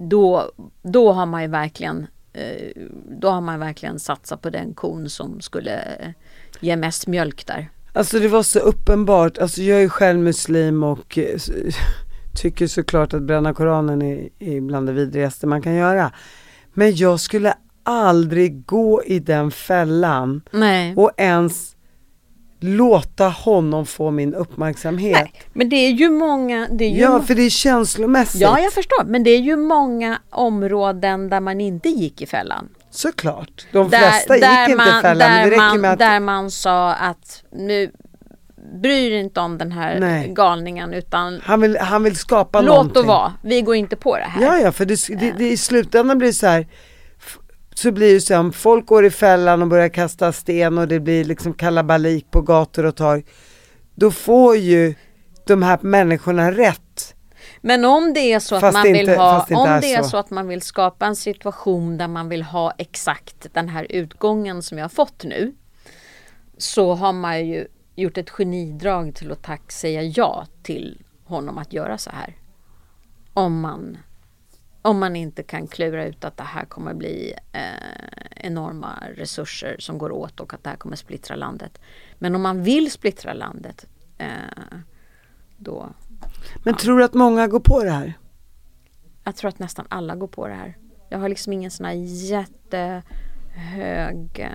[0.00, 2.72] då, då har man ju verkligen eh,
[3.20, 6.10] då har man verkligen satsat på den kon som skulle eh,
[6.60, 7.70] ge mest mjölk där.
[7.92, 11.18] Alltså det var så uppenbart, alltså jag är själv muslim och
[12.34, 16.12] tycker såklart att bränna koranen är, är bland det vidrigaste man kan göra.
[16.72, 20.94] Men jag skulle aldrig gå i den fällan Nej.
[20.96, 21.76] och ens
[22.60, 25.12] låta honom få min uppmärksamhet.
[25.12, 26.68] Nej, men det är ju många...
[26.70, 28.40] Det är ju Ja, för det är känslomässigt.
[28.40, 29.04] ja, jag förstår.
[29.04, 32.68] Men det är ju många områden där man inte gick i fällan.
[32.90, 33.66] Såklart.
[33.72, 37.90] De flesta gick inte i fällan, där, man, med att där man sa att nu
[38.82, 40.28] bryr inte om den här Nej.
[40.28, 43.02] galningen utan han vill, han vill skapa låt någonting.
[43.02, 43.32] det vara.
[43.42, 44.42] Vi går inte på det här.
[44.42, 46.66] Ja, ja, för det, det, det, i slutändan blir det så här,
[47.82, 51.00] så blir det så om folk går i fällan och börjar kasta sten och det
[51.00, 53.24] blir liksom kalabalik på gator och torg,
[53.94, 54.94] då får ju
[55.46, 57.14] de här människorna rätt.
[57.60, 60.02] Men om det är så att Fast man vill inte- ha, om är det är
[60.02, 60.08] så.
[60.08, 64.62] så att man vill skapa en situation där man vill ha exakt den här utgången
[64.62, 65.54] som jag har fått nu.
[66.58, 67.66] Så har man ju
[67.96, 72.36] gjort ett genidrag till att tack säga ja till honom att göra så här.
[73.34, 73.98] Om man,
[74.82, 77.60] om man inte kan klura ut att det här kommer bli eh,
[78.36, 81.80] enorma resurser som går åt och att det här kommer splittra landet.
[82.18, 83.86] Men om man vill splittra landet
[84.18, 84.28] eh,
[85.56, 85.88] då
[86.64, 88.14] Men tror du att många går på det här?
[89.24, 90.76] jag tror att nästan alla går på det här.
[91.08, 91.92] Jag har liksom ingen sån här
[92.30, 93.02] jättehög...
[94.34, 94.48] Eh,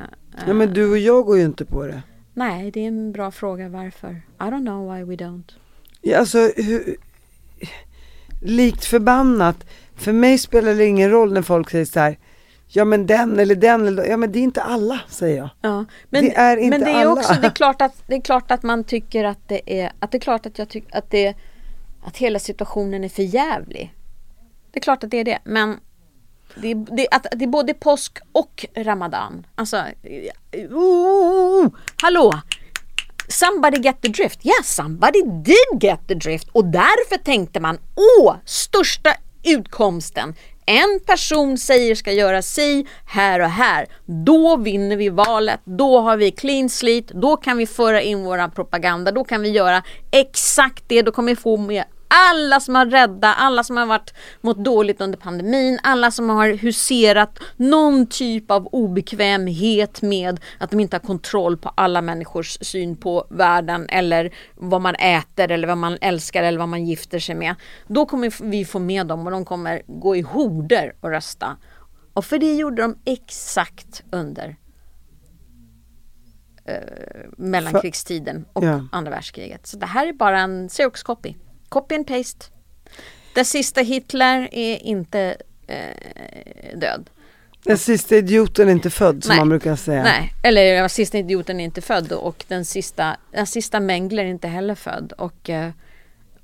[0.48, 2.04] Ja, men du och jag går ju inte på det.
[2.34, 4.10] Nej, det är en bra fråga varför.
[4.40, 5.52] I don't know why we don't.
[6.02, 6.96] Ja, alltså, hur,
[8.42, 12.18] likt förbannat, för mig spelar det ingen roll när folk säger så här,
[12.68, 15.50] ja men den eller den, eller, ja men det är inte alla, säger jag.
[15.62, 17.12] Ja, men Det är inte men det är alla.
[17.12, 20.12] också det är klart att det är klart att man tycker att det är att
[20.12, 21.34] det är klart att jag tycker att det
[22.04, 23.94] att hela situationen är för jävlig.
[24.72, 25.80] Det är klart att det är det, men
[26.56, 29.48] det är, det, att, det är både påsk och ramadan.
[29.56, 29.84] Alltså,
[30.72, 31.68] oh,
[32.02, 32.34] hallå!
[33.28, 34.46] Somebody get the drift.
[34.46, 36.50] Yeah, somebody did get the drift.
[36.50, 39.10] Och därför tänkte man, åh, största
[39.46, 40.36] utkomsten.
[40.66, 43.88] En person säger ska göra si här och här.
[44.06, 45.60] Då vinner vi valet.
[45.64, 47.14] Då har vi clean slate.
[47.14, 49.12] Då kan vi föra in våra propaganda.
[49.12, 51.02] Då kan vi göra exakt det.
[51.02, 55.02] Då kommer vi få med alla som har rädda, alla som har varit mått dåligt
[55.02, 61.02] under pandemin, alla som har huserat någon typ av obekvämhet med att de inte har
[61.02, 66.44] kontroll på alla människors syn på världen eller vad man äter eller vad man älskar
[66.44, 67.56] eller vad man gifter sig med.
[67.88, 71.58] Då kommer vi få med dem och de kommer gå i horder och rösta.
[72.14, 74.56] Och för det gjorde de exakt under
[76.66, 76.76] eh,
[77.38, 78.88] mellankrigstiden och Ja.
[78.92, 79.68] andra världskriget.
[79.68, 81.04] Så det här är bara en Xerox
[81.70, 81.96] copy.
[81.96, 82.46] And paste.
[83.36, 87.10] Den sista Hitler är inte eh, död.
[87.64, 89.40] Den sista idioten är inte född som Nej.
[89.40, 90.04] man brukar säga.
[90.04, 94.26] Nej, eller den sista idioten är inte född och den sista, den sista Mengele är
[94.26, 95.14] inte heller född.
[95.18, 95.72] Och, eh,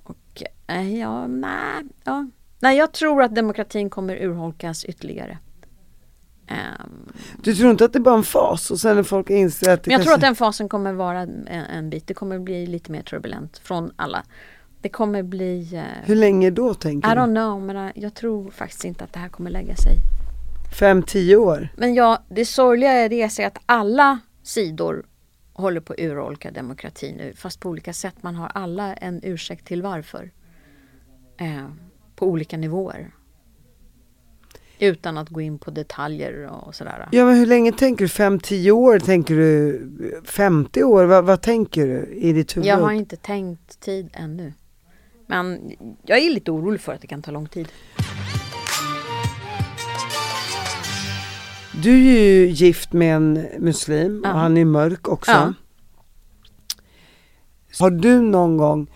[0.03, 2.30] och eh, ja, nej, ja.
[2.59, 5.38] nej, jag tror att demokratin kommer urholkas ytterligare.
[6.47, 7.11] Ehm,
[7.43, 9.84] Du tror inte att det är bara en fas och sen när folk inser att
[9.84, 10.15] det men jag tror kanske...
[10.15, 12.07] att den fasen kommer vara en, en bit.
[12.07, 14.24] Det kommer bli lite mer turbulent från alla.
[14.82, 15.75] Det kommer bli...
[15.75, 17.19] eh, Hur länge då tänker I du?
[17.21, 19.97] don't know, men eh, jag tror faktiskt inte att det här kommer lägga sig.
[20.79, 21.69] Fem, tio år?
[21.77, 25.05] Men ja, det sorgliga är det är att alla sidor
[25.53, 28.15] håller på att urholka demokratin nu, fast på olika sätt.
[28.21, 30.32] Man har alla en ursäkt till varför.
[31.38, 31.67] Eh,
[32.15, 33.11] på olika nivåer.
[34.79, 37.07] Utan att gå in på detaljer och sådär.
[37.11, 38.09] Ja men hur länge tänker du?
[38.09, 38.99] 5-10 år?
[38.99, 41.05] Tänker du 50 år?
[41.05, 42.67] Vad, vad tänker du i ditt huvud?
[42.67, 44.53] Jag har inte tänkt tid ännu.
[45.32, 45.75] Men
[46.05, 47.67] jag är lite orolig för att det kan ta lång tid.
[51.84, 54.34] Du är ju gift med en muslim Ja.
[54.34, 55.32] och han är mörk också.
[55.32, 55.53] Ja.
[57.79, 58.91] Har du någon gång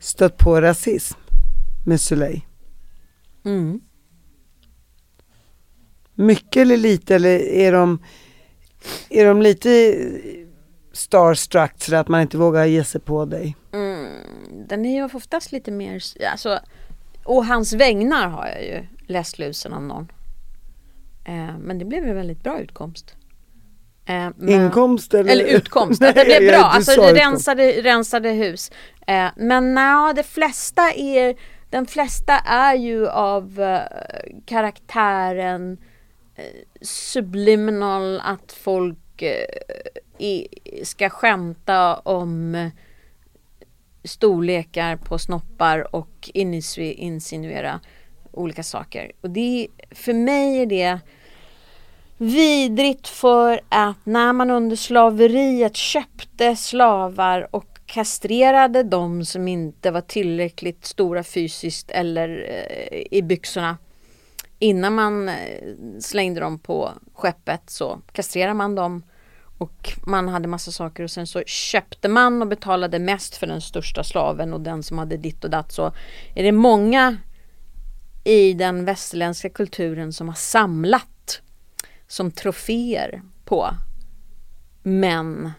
[0.00, 1.18] stött på rasism
[1.86, 2.40] med Suley?
[3.44, 3.80] Mm.
[6.14, 7.98] Mycket eller lite eller är de,
[9.08, 9.96] är de lite
[10.92, 13.56] starstruck så att man inte vågar ge sig på dig?
[13.72, 13.83] Mm,
[14.50, 16.02] den är ju oftast lite mer,
[16.32, 16.60] alltså,
[17.24, 20.12] och hans vägnar har jag ju läst lusen av någon.
[21.24, 23.14] Eh, men det blev en väldigt bra utkomst.
[24.06, 25.32] Eh, men, Inkomst eller?
[25.32, 26.64] Eller utkomst, att det Nej, blev bra.
[26.64, 28.72] Alltså rensade, rensade hus.
[29.06, 31.36] Eh, men nej, de flesta är,
[31.70, 33.80] den flesta är ju av eh,
[34.46, 35.78] karaktären
[36.34, 36.44] eh,
[36.82, 40.44] subliminal att folk eh,
[40.82, 42.54] ska skämta om
[44.04, 47.80] storlekar på snoppar och insinuera,
[48.32, 49.12] olika saker.
[49.20, 50.98] Och det, för mig är det
[52.16, 60.00] vidrigt för att när man under slaveriet köpte slavar och kastrerade de som inte var
[60.00, 63.78] tillräckligt stora fysiskt eller eh, i byxorna
[64.58, 65.34] innan man eh,
[66.00, 69.02] slängde dem på skeppet så kastrerade man dem
[69.58, 73.60] och man hade massa saker och sen så köpte man och betalade mest för den
[73.60, 75.92] största slaven och den som hade ditt och datt så
[76.34, 77.16] är det många
[78.24, 81.40] i den västerländska kulturen som har samlat
[82.06, 83.70] som troféer på
[84.82, 85.52] män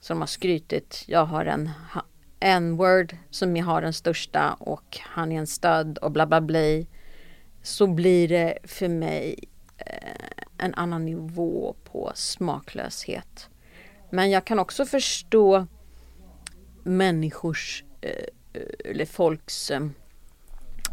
[0.00, 1.04] som har skrytit.
[1.06, 1.70] Jag har en
[2.40, 6.84] n-word som jag har den största och han är en stöd och bla bla bla.
[7.62, 9.44] Så blir det för mig
[9.76, 13.48] eh, en annan nivå på smaklöshet.
[14.10, 15.66] Men jag kan också förstå
[16.82, 18.24] människors eh,
[18.84, 19.86] eller folks, eh,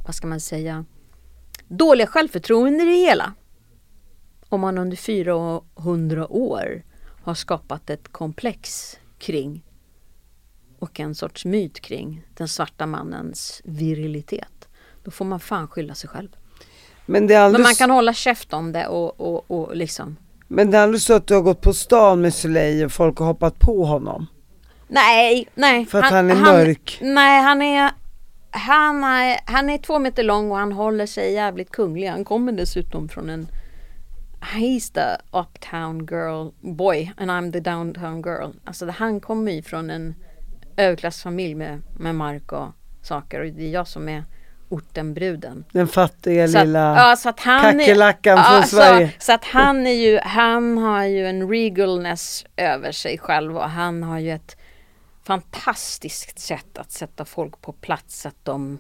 [0.06, 0.86] vad ska man säga,
[1.68, 3.34] dåliga självförtroende i det hela.
[4.50, 6.84] Om man under 400 år
[7.24, 9.64] har skapat ett komplex kring
[10.80, 14.70] och en sorts myt kring den svarta mannens virilitet.
[15.04, 16.38] Då får man fan skylla sig själv.
[17.10, 20.18] Men det är Men aldrig, man kan hålla käft om det och, och, och liksom
[20.48, 23.18] men det är aldrig så att du har gått på stan med Suley och folk
[23.18, 24.28] har hoppat på honom?
[24.88, 25.86] Nej, nej.
[25.86, 26.98] För att han är mörk?
[27.02, 27.92] Nej, han är,
[28.52, 32.08] han, är, han är två meter lång och han håller sig jävligt kunglig.
[32.08, 33.48] Han kommer dessutom från en
[34.42, 38.52] He's the uptown girl boy and I'm the downtown girl.
[38.66, 40.16] Alltså han kommer ju från en
[40.78, 42.68] överklassfamilj med, med mark och
[43.02, 44.24] saker och det är jag som är
[44.70, 45.66] ortenbruden.
[45.72, 49.14] Den fattiga Så att, lilla ja, så att han är- kackerlackan från så, Sverige.
[49.20, 54.04] Så att han är ju, han har ju en regalness över sig själv och han
[54.04, 54.58] har ju ett
[55.24, 58.78] fantastiskt sätt att sätta folk på plats så att de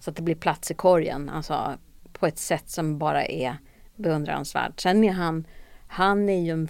[0.00, 1.28] så att det blir plats i korgen.
[1.28, 1.74] Alltså
[2.12, 3.56] på ett sätt som bara är
[3.96, 4.80] beundransvärt.
[4.80, 5.46] Sen är han,
[5.88, 6.68] han är ju en,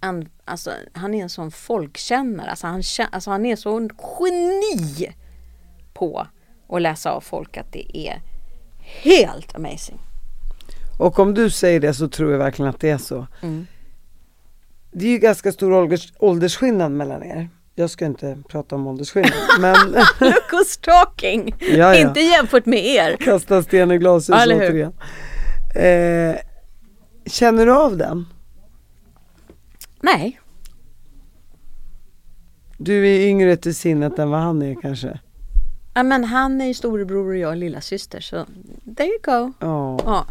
[0.00, 2.50] en alltså, han är en sån folkkännare.
[2.50, 2.82] Alltså han,
[3.12, 3.90] alltså han är så en
[4.20, 5.12] geni
[5.94, 6.26] på
[6.72, 8.22] att läsa av folk att det är
[9.02, 9.98] helt amazing.
[10.98, 13.26] Och om du säger det så tror jag verkligen att det är så.
[13.42, 13.66] Mm.
[14.92, 17.48] Det är ju ganska stor ålders, åldersskillnad mellan er.
[17.74, 19.76] Jag ska inte prata om åldersskillnad, men
[20.20, 21.54] Look who's talking!
[21.60, 21.94] Ja, ja.
[21.94, 23.16] Inte jämfört med er.
[23.16, 24.92] kasta sten i glashus återigen.
[25.74, 26.36] Eh,
[27.26, 28.26] känner du av den?
[30.00, 30.40] Nej,
[32.78, 35.20] Du är yngre till sinnet än vad han är kanske?
[35.94, 38.46] Ja, men han är ju storebror och jag är lilla syster så
[38.96, 39.52] there you go.
[39.60, 40.26] Ja, Ja.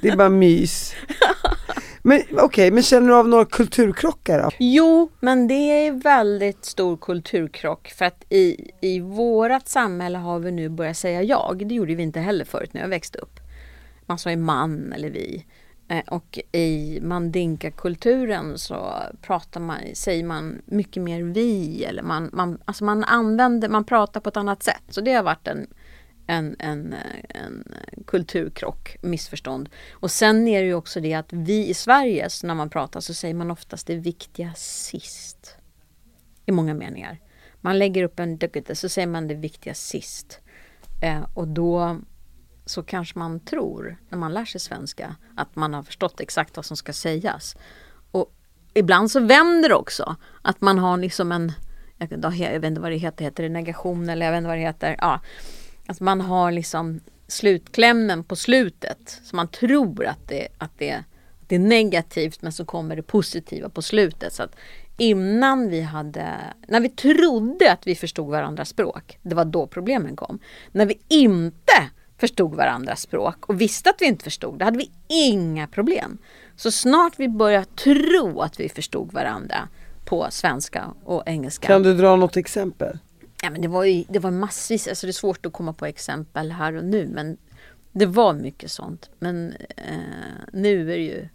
[0.00, 0.94] det är bara mys.
[2.02, 4.50] Men okej, men känner du av några kulturkrockar då?
[4.58, 5.54] Jo, men det
[5.86, 11.22] är väldigt stor kulturkrock för att i, i vårat samhälle har vi nu börjat säga
[11.22, 11.62] jag.
[11.68, 13.40] Det gjorde vi inte heller förut när jag växte upp.
[14.06, 15.44] Man sa ju man eller vi.
[15.90, 22.62] Eh, och i mandinka-kulturen så pratar man, säger man mycket mer vi eller man, man,
[22.64, 24.82] alltså man använder, man pratar på ett annat sätt.
[24.88, 25.66] Så det har varit en,
[26.26, 26.94] en, en,
[27.28, 27.64] en
[28.06, 29.68] kulturkrock, missförstånd.
[29.92, 33.00] Och sen är det ju också det att vi i Sverige, så när man pratar
[33.00, 35.56] så säger man oftast det viktiga sist.
[36.46, 37.20] I många meningar.
[37.60, 40.40] Man lägger upp en duckete så säger man det viktiga sist.
[41.02, 42.00] Eh, och då
[42.70, 46.64] så kanske man tror, när man lär sig svenska, att man har förstått exakt vad
[46.64, 47.56] som ska sägas.
[48.10, 48.32] Och
[48.74, 50.16] ibland så vänder det också.
[50.42, 51.52] Att man har liksom en,
[51.98, 54.62] jag vet inte vad det heter, heter det negation eller jag vet inte vad det
[54.62, 54.96] heter.
[54.98, 55.20] Ja,
[55.86, 59.20] att man har liksom slutklämmen på slutet.
[59.24, 61.04] Så man tror att det, att det,
[61.46, 64.32] det är negativt men så kommer det positiva på slutet.
[64.32, 64.56] Så att
[64.96, 66.36] innan vi hade,
[66.68, 70.38] när vi trodde att vi förstod varandras språk, det var då problemen kom.
[70.72, 71.90] När vi inte
[72.20, 76.18] förstod varandras språk och visste att vi inte förstod, då hade vi inga problem.
[76.56, 79.68] Så snart vi började tro att vi förstod varandra
[80.04, 81.66] på svenska och engelska.
[81.66, 82.98] Kan du dra något exempel?
[83.42, 85.86] Ja, men det var ju det var massvis, alltså det är svårt att komma på
[85.86, 87.36] exempel här och nu men
[87.92, 89.10] det var mycket sånt.
[89.18, 89.94] Men eh,
[90.52, 91.28] nu är det ju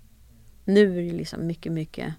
[0.65, 2.13] nu är det liksom mycket, mycket,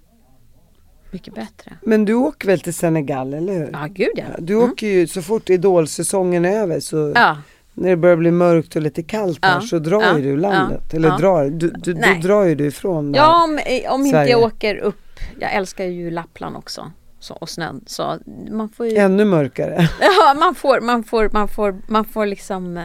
[1.10, 1.72] mycket bättre.
[1.82, 3.70] Men du åker väl till Senegal, eller hur?
[3.72, 4.24] Ja, gud ja.
[4.38, 7.36] Du åker ju så fort idolsäsongen är över så Ja,
[7.76, 10.36] när det börjar bli mörkt och lite kallt här Ja, så drar ja, ju du
[10.36, 10.82] landet.
[10.90, 13.18] ja, Eller drar, du, du, då drar ju du ifrån där.
[13.18, 13.58] ja om,
[13.94, 14.96] om inte jag åker upp.
[15.40, 16.90] Jag älskar ju Lappland också.
[17.18, 17.84] Så, och snön.
[17.86, 18.18] Så
[18.50, 18.96] man får ju...
[18.96, 19.88] Ännu mörkare.
[20.00, 22.84] Ja, man får, man får, man får, man får liksom eh,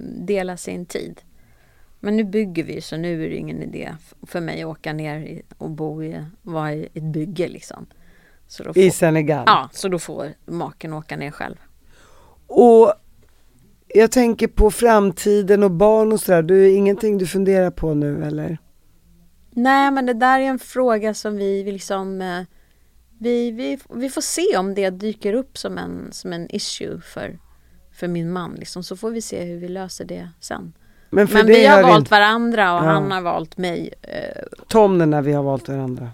[0.00, 1.20] dela sin tid.
[2.00, 3.94] Men nu bygger vi så nu är det ingen idé
[4.26, 7.86] för mig att åka ner och bo i, vara i ett bygge liksom.
[8.48, 9.44] Så då får, I Senegal.
[9.46, 11.56] ja, så då får maken åka ner själv.
[12.46, 12.92] Och
[13.94, 16.42] jag tänker på framtiden och barn och sådär.
[16.42, 18.58] Du är ingenting du funderar på nu eller?
[19.50, 22.42] Nej, men det där är en fråga som vi liksom eh,
[23.18, 27.38] vi, vi, vi får se om det dyker upp som en, som en issue för,
[27.92, 28.54] för min man.
[28.54, 28.82] Liksom.
[28.82, 30.72] Så får vi se hur vi löser det sen.
[31.10, 32.90] Men Men vi har valt inte varandra och Ja.
[32.90, 33.94] han har valt mig.
[34.02, 36.10] eh, Tom när vi har valt varandra.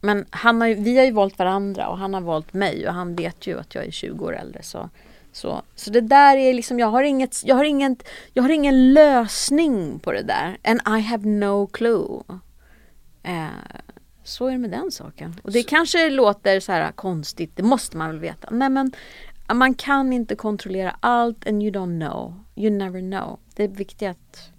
[0.00, 3.16] Men han har, vi har ju valt varandra och han har valt mig och han
[3.16, 4.62] vet ju att jag är 20 år äldre.
[4.62, 4.90] Så,
[5.38, 8.94] så, så det där är liksom, jag har, inget, jag, har inget, jag har ingen
[8.94, 10.58] lösning på det där.
[10.64, 12.22] And I have no clue.
[13.22, 13.46] Eh,
[14.24, 15.34] så är det med den saken.
[15.42, 18.48] Och det kanske låter så här konstigt, det måste man väl veta.
[18.50, 18.92] Nej men
[19.52, 22.34] man kan inte kontrollera allt and you don't know.
[22.56, 23.38] You never know.
[23.56, 24.50] Det är viktigt att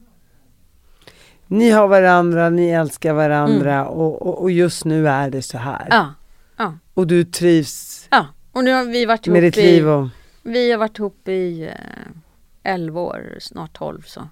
[1.48, 5.86] Ni har varandra, ni älskar varandra och, och, och just nu är det så här.
[5.86, 5.98] Mm.
[5.98, 6.14] Ja,
[6.58, 8.28] ja, Och du trivs ja.
[8.52, 10.08] Och nu har vi varit ihop med ditt i, liv och
[10.44, 14.28] Vi har varit ihop i eh, 11 år, snart 12 så.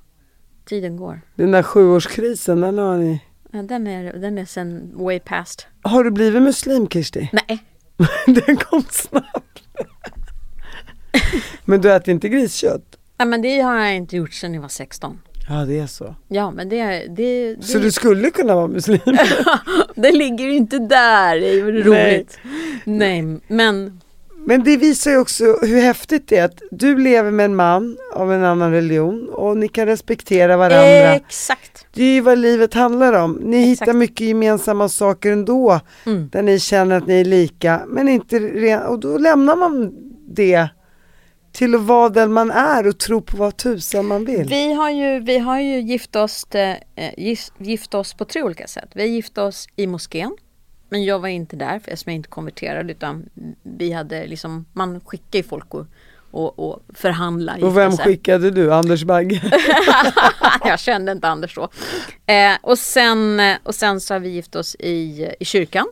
[0.65, 1.21] Tiden går.
[1.35, 3.21] den där sjuårskrisen, den har ni.
[3.51, 5.67] Ja, den, är, den är sen way past.
[5.81, 7.29] Har du blivit muslim Kirsti?
[7.33, 7.63] Nej,
[8.25, 9.63] den kom snabbt.
[11.65, 12.97] Men du äter inte griskött?
[13.17, 15.21] ja, men det har jag inte gjort sedan jag var 16.
[15.49, 16.15] Ja det är så.
[16.27, 18.99] Ja men det, det, det, Så du skulle kunna vara muslim?
[19.95, 22.39] det ligger ju inte där, det är ju roligt.
[22.85, 24.01] Nej, men
[24.47, 27.97] Men det visar ju också hur häftigt det är att du lever med en man
[28.13, 31.15] av en annan religion och ni kan respektera varandra.
[31.15, 31.85] exakt.
[31.93, 33.31] Det är ju vad livet handlar om.
[33.33, 33.81] Ni Exakt.
[33.81, 35.79] hittar mycket gemensamma saker ändå.
[36.05, 36.29] Mm.
[36.31, 37.81] Där ni känner att ni är lika.
[37.87, 39.93] Men inte ren, och då lämnar man
[40.27, 40.67] det
[41.51, 44.47] till att vara den man är och tro på vad tusan man vill.
[44.49, 46.75] Vi har ju, vi har ju gift, oss, eh,
[47.17, 48.89] gift, gift oss på tre olika sätt.
[48.95, 50.37] Vi har gift oss i moskén.
[50.89, 53.29] Men jag var inte där för eftersom jag inte konverterade utan
[53.63, 55.85] vi hade liksom, man skickar ju folk och,
[56.31, 57.57] och, och förhandla.
[57.61, 58.73] och vem skickade du?
[58.73, 59.41] Anders Bagge?
[60.65, 61.69] jag kände inte Anders då.
[62.33, 65.87] Eh, och, sen, och sen så har vi gift oss i, i kyrkan.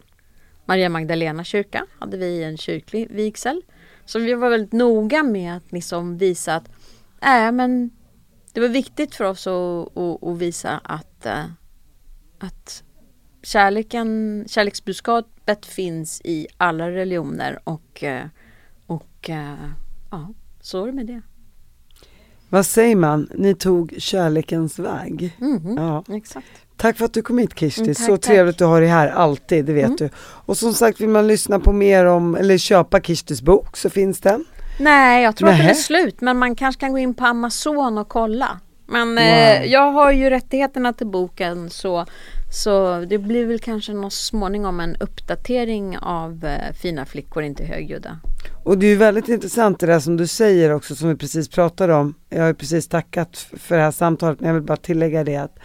[0.66, 3.62] Maria Magdalena kyrka hade vi en kyrklig vigsel.
[4.06, 6.68] Så vi var väldigt noga med att liksom visa att
[7.22, 7.92] äh, men
[8.54, 11.46] det var viktigt för oss att, att, att visa att, eh,
[12.40, 12.84] att
[13.46, 18.26] kärleken, kärleksbudskapet finns i alla religioner och, eh,
[18.88, 19.54] och eh,
[20.12, 20.30] ja,
[20.62, 21.22] så är det med det.
[22.50, 23.30] vad säger man?
[23.36, 25.36] Ni tog kärlekens väg.
[25.40, 26.04] Mhm, Ja.
[26.16, 26.48] Exakt.
[26.78, 28.22] Tack för att du kom hit Kirsti, Mm, tack, så tack.
[28.26, 29.96] trevligt att ha dig här alltid, det vet Mm.
[29.98, 30.10] du.
[30.18, 34.20] Och som sagt vill man lyssna på mer om, eller köpa Kirstis bok så finns
[34.20, 34.46] den.
[34.80, 36.22] Nej, jag tror att den är slut.
[36.22, 38.60] Men man kanske kan gå in på Amazon och kolla.
[38.88, 39.18] Men Wow.
[39.18, 42.06] eh, jag har ju rättigheterna till boken så,
[42.54, 48.20] så det blir väl kanske någon småningom en uppdatering av eh, Fina flickor inte högljudda.
[48.64, 51.50] Och det är ju väldigt intressant det där som du säger också som vi precis
[51.50, 52.14] pratade om.
[52.30, 55.36] Jag har ju precis tackat för det här samtalet men jag vill bara tillägga det
[55.36, 55.56] att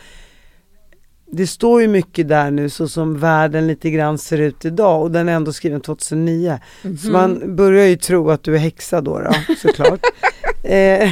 [1.32, 5.10] det står ju mycket där nu så som världen lite grann ser ut idag och
[5.10, 6.58] den är ändå skriven 2009.
[7.02, 10.00] Så man börjar ju tro att du är häxa då, då såklart.
[10.62, 11.10] eh,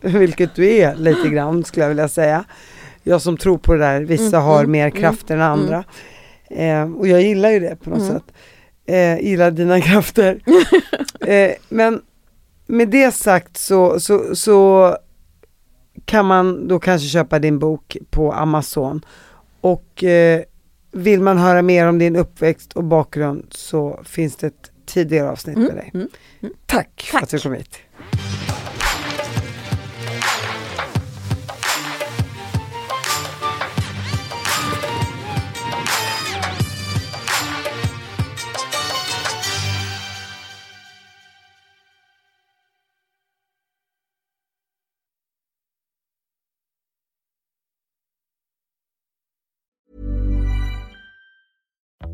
[0.20, 2.44] vilket du är lite grann skulle jag vilja säga.
[3.02, 5.84] Jag som tror på det där, vissa Mm, har mm, mer mm, kraft än andra.
[6.50, 8.24] Eh, och jag gillar ju det på något sätt.
[8.86, 10.40] Eh, gillar dina krafter.
[11.20, 12.02] eh, men
[12.66, 14.96] med det sagt så, så, så
[16.04, 19.04] kan man då kanske köpa din bok på Amazon.
[19.60, 20.40] Och eh,
[20.92, 25.58] vill man höra mer om din uppväxt och bakgrund så finns det ett tidigare avsnitt
[25.58, 25.90] med dig.
[25.94, 26.08] mm,
[26.66, 27.22] Tack, för Tack.
[27.22, 27.78] att du kom hit.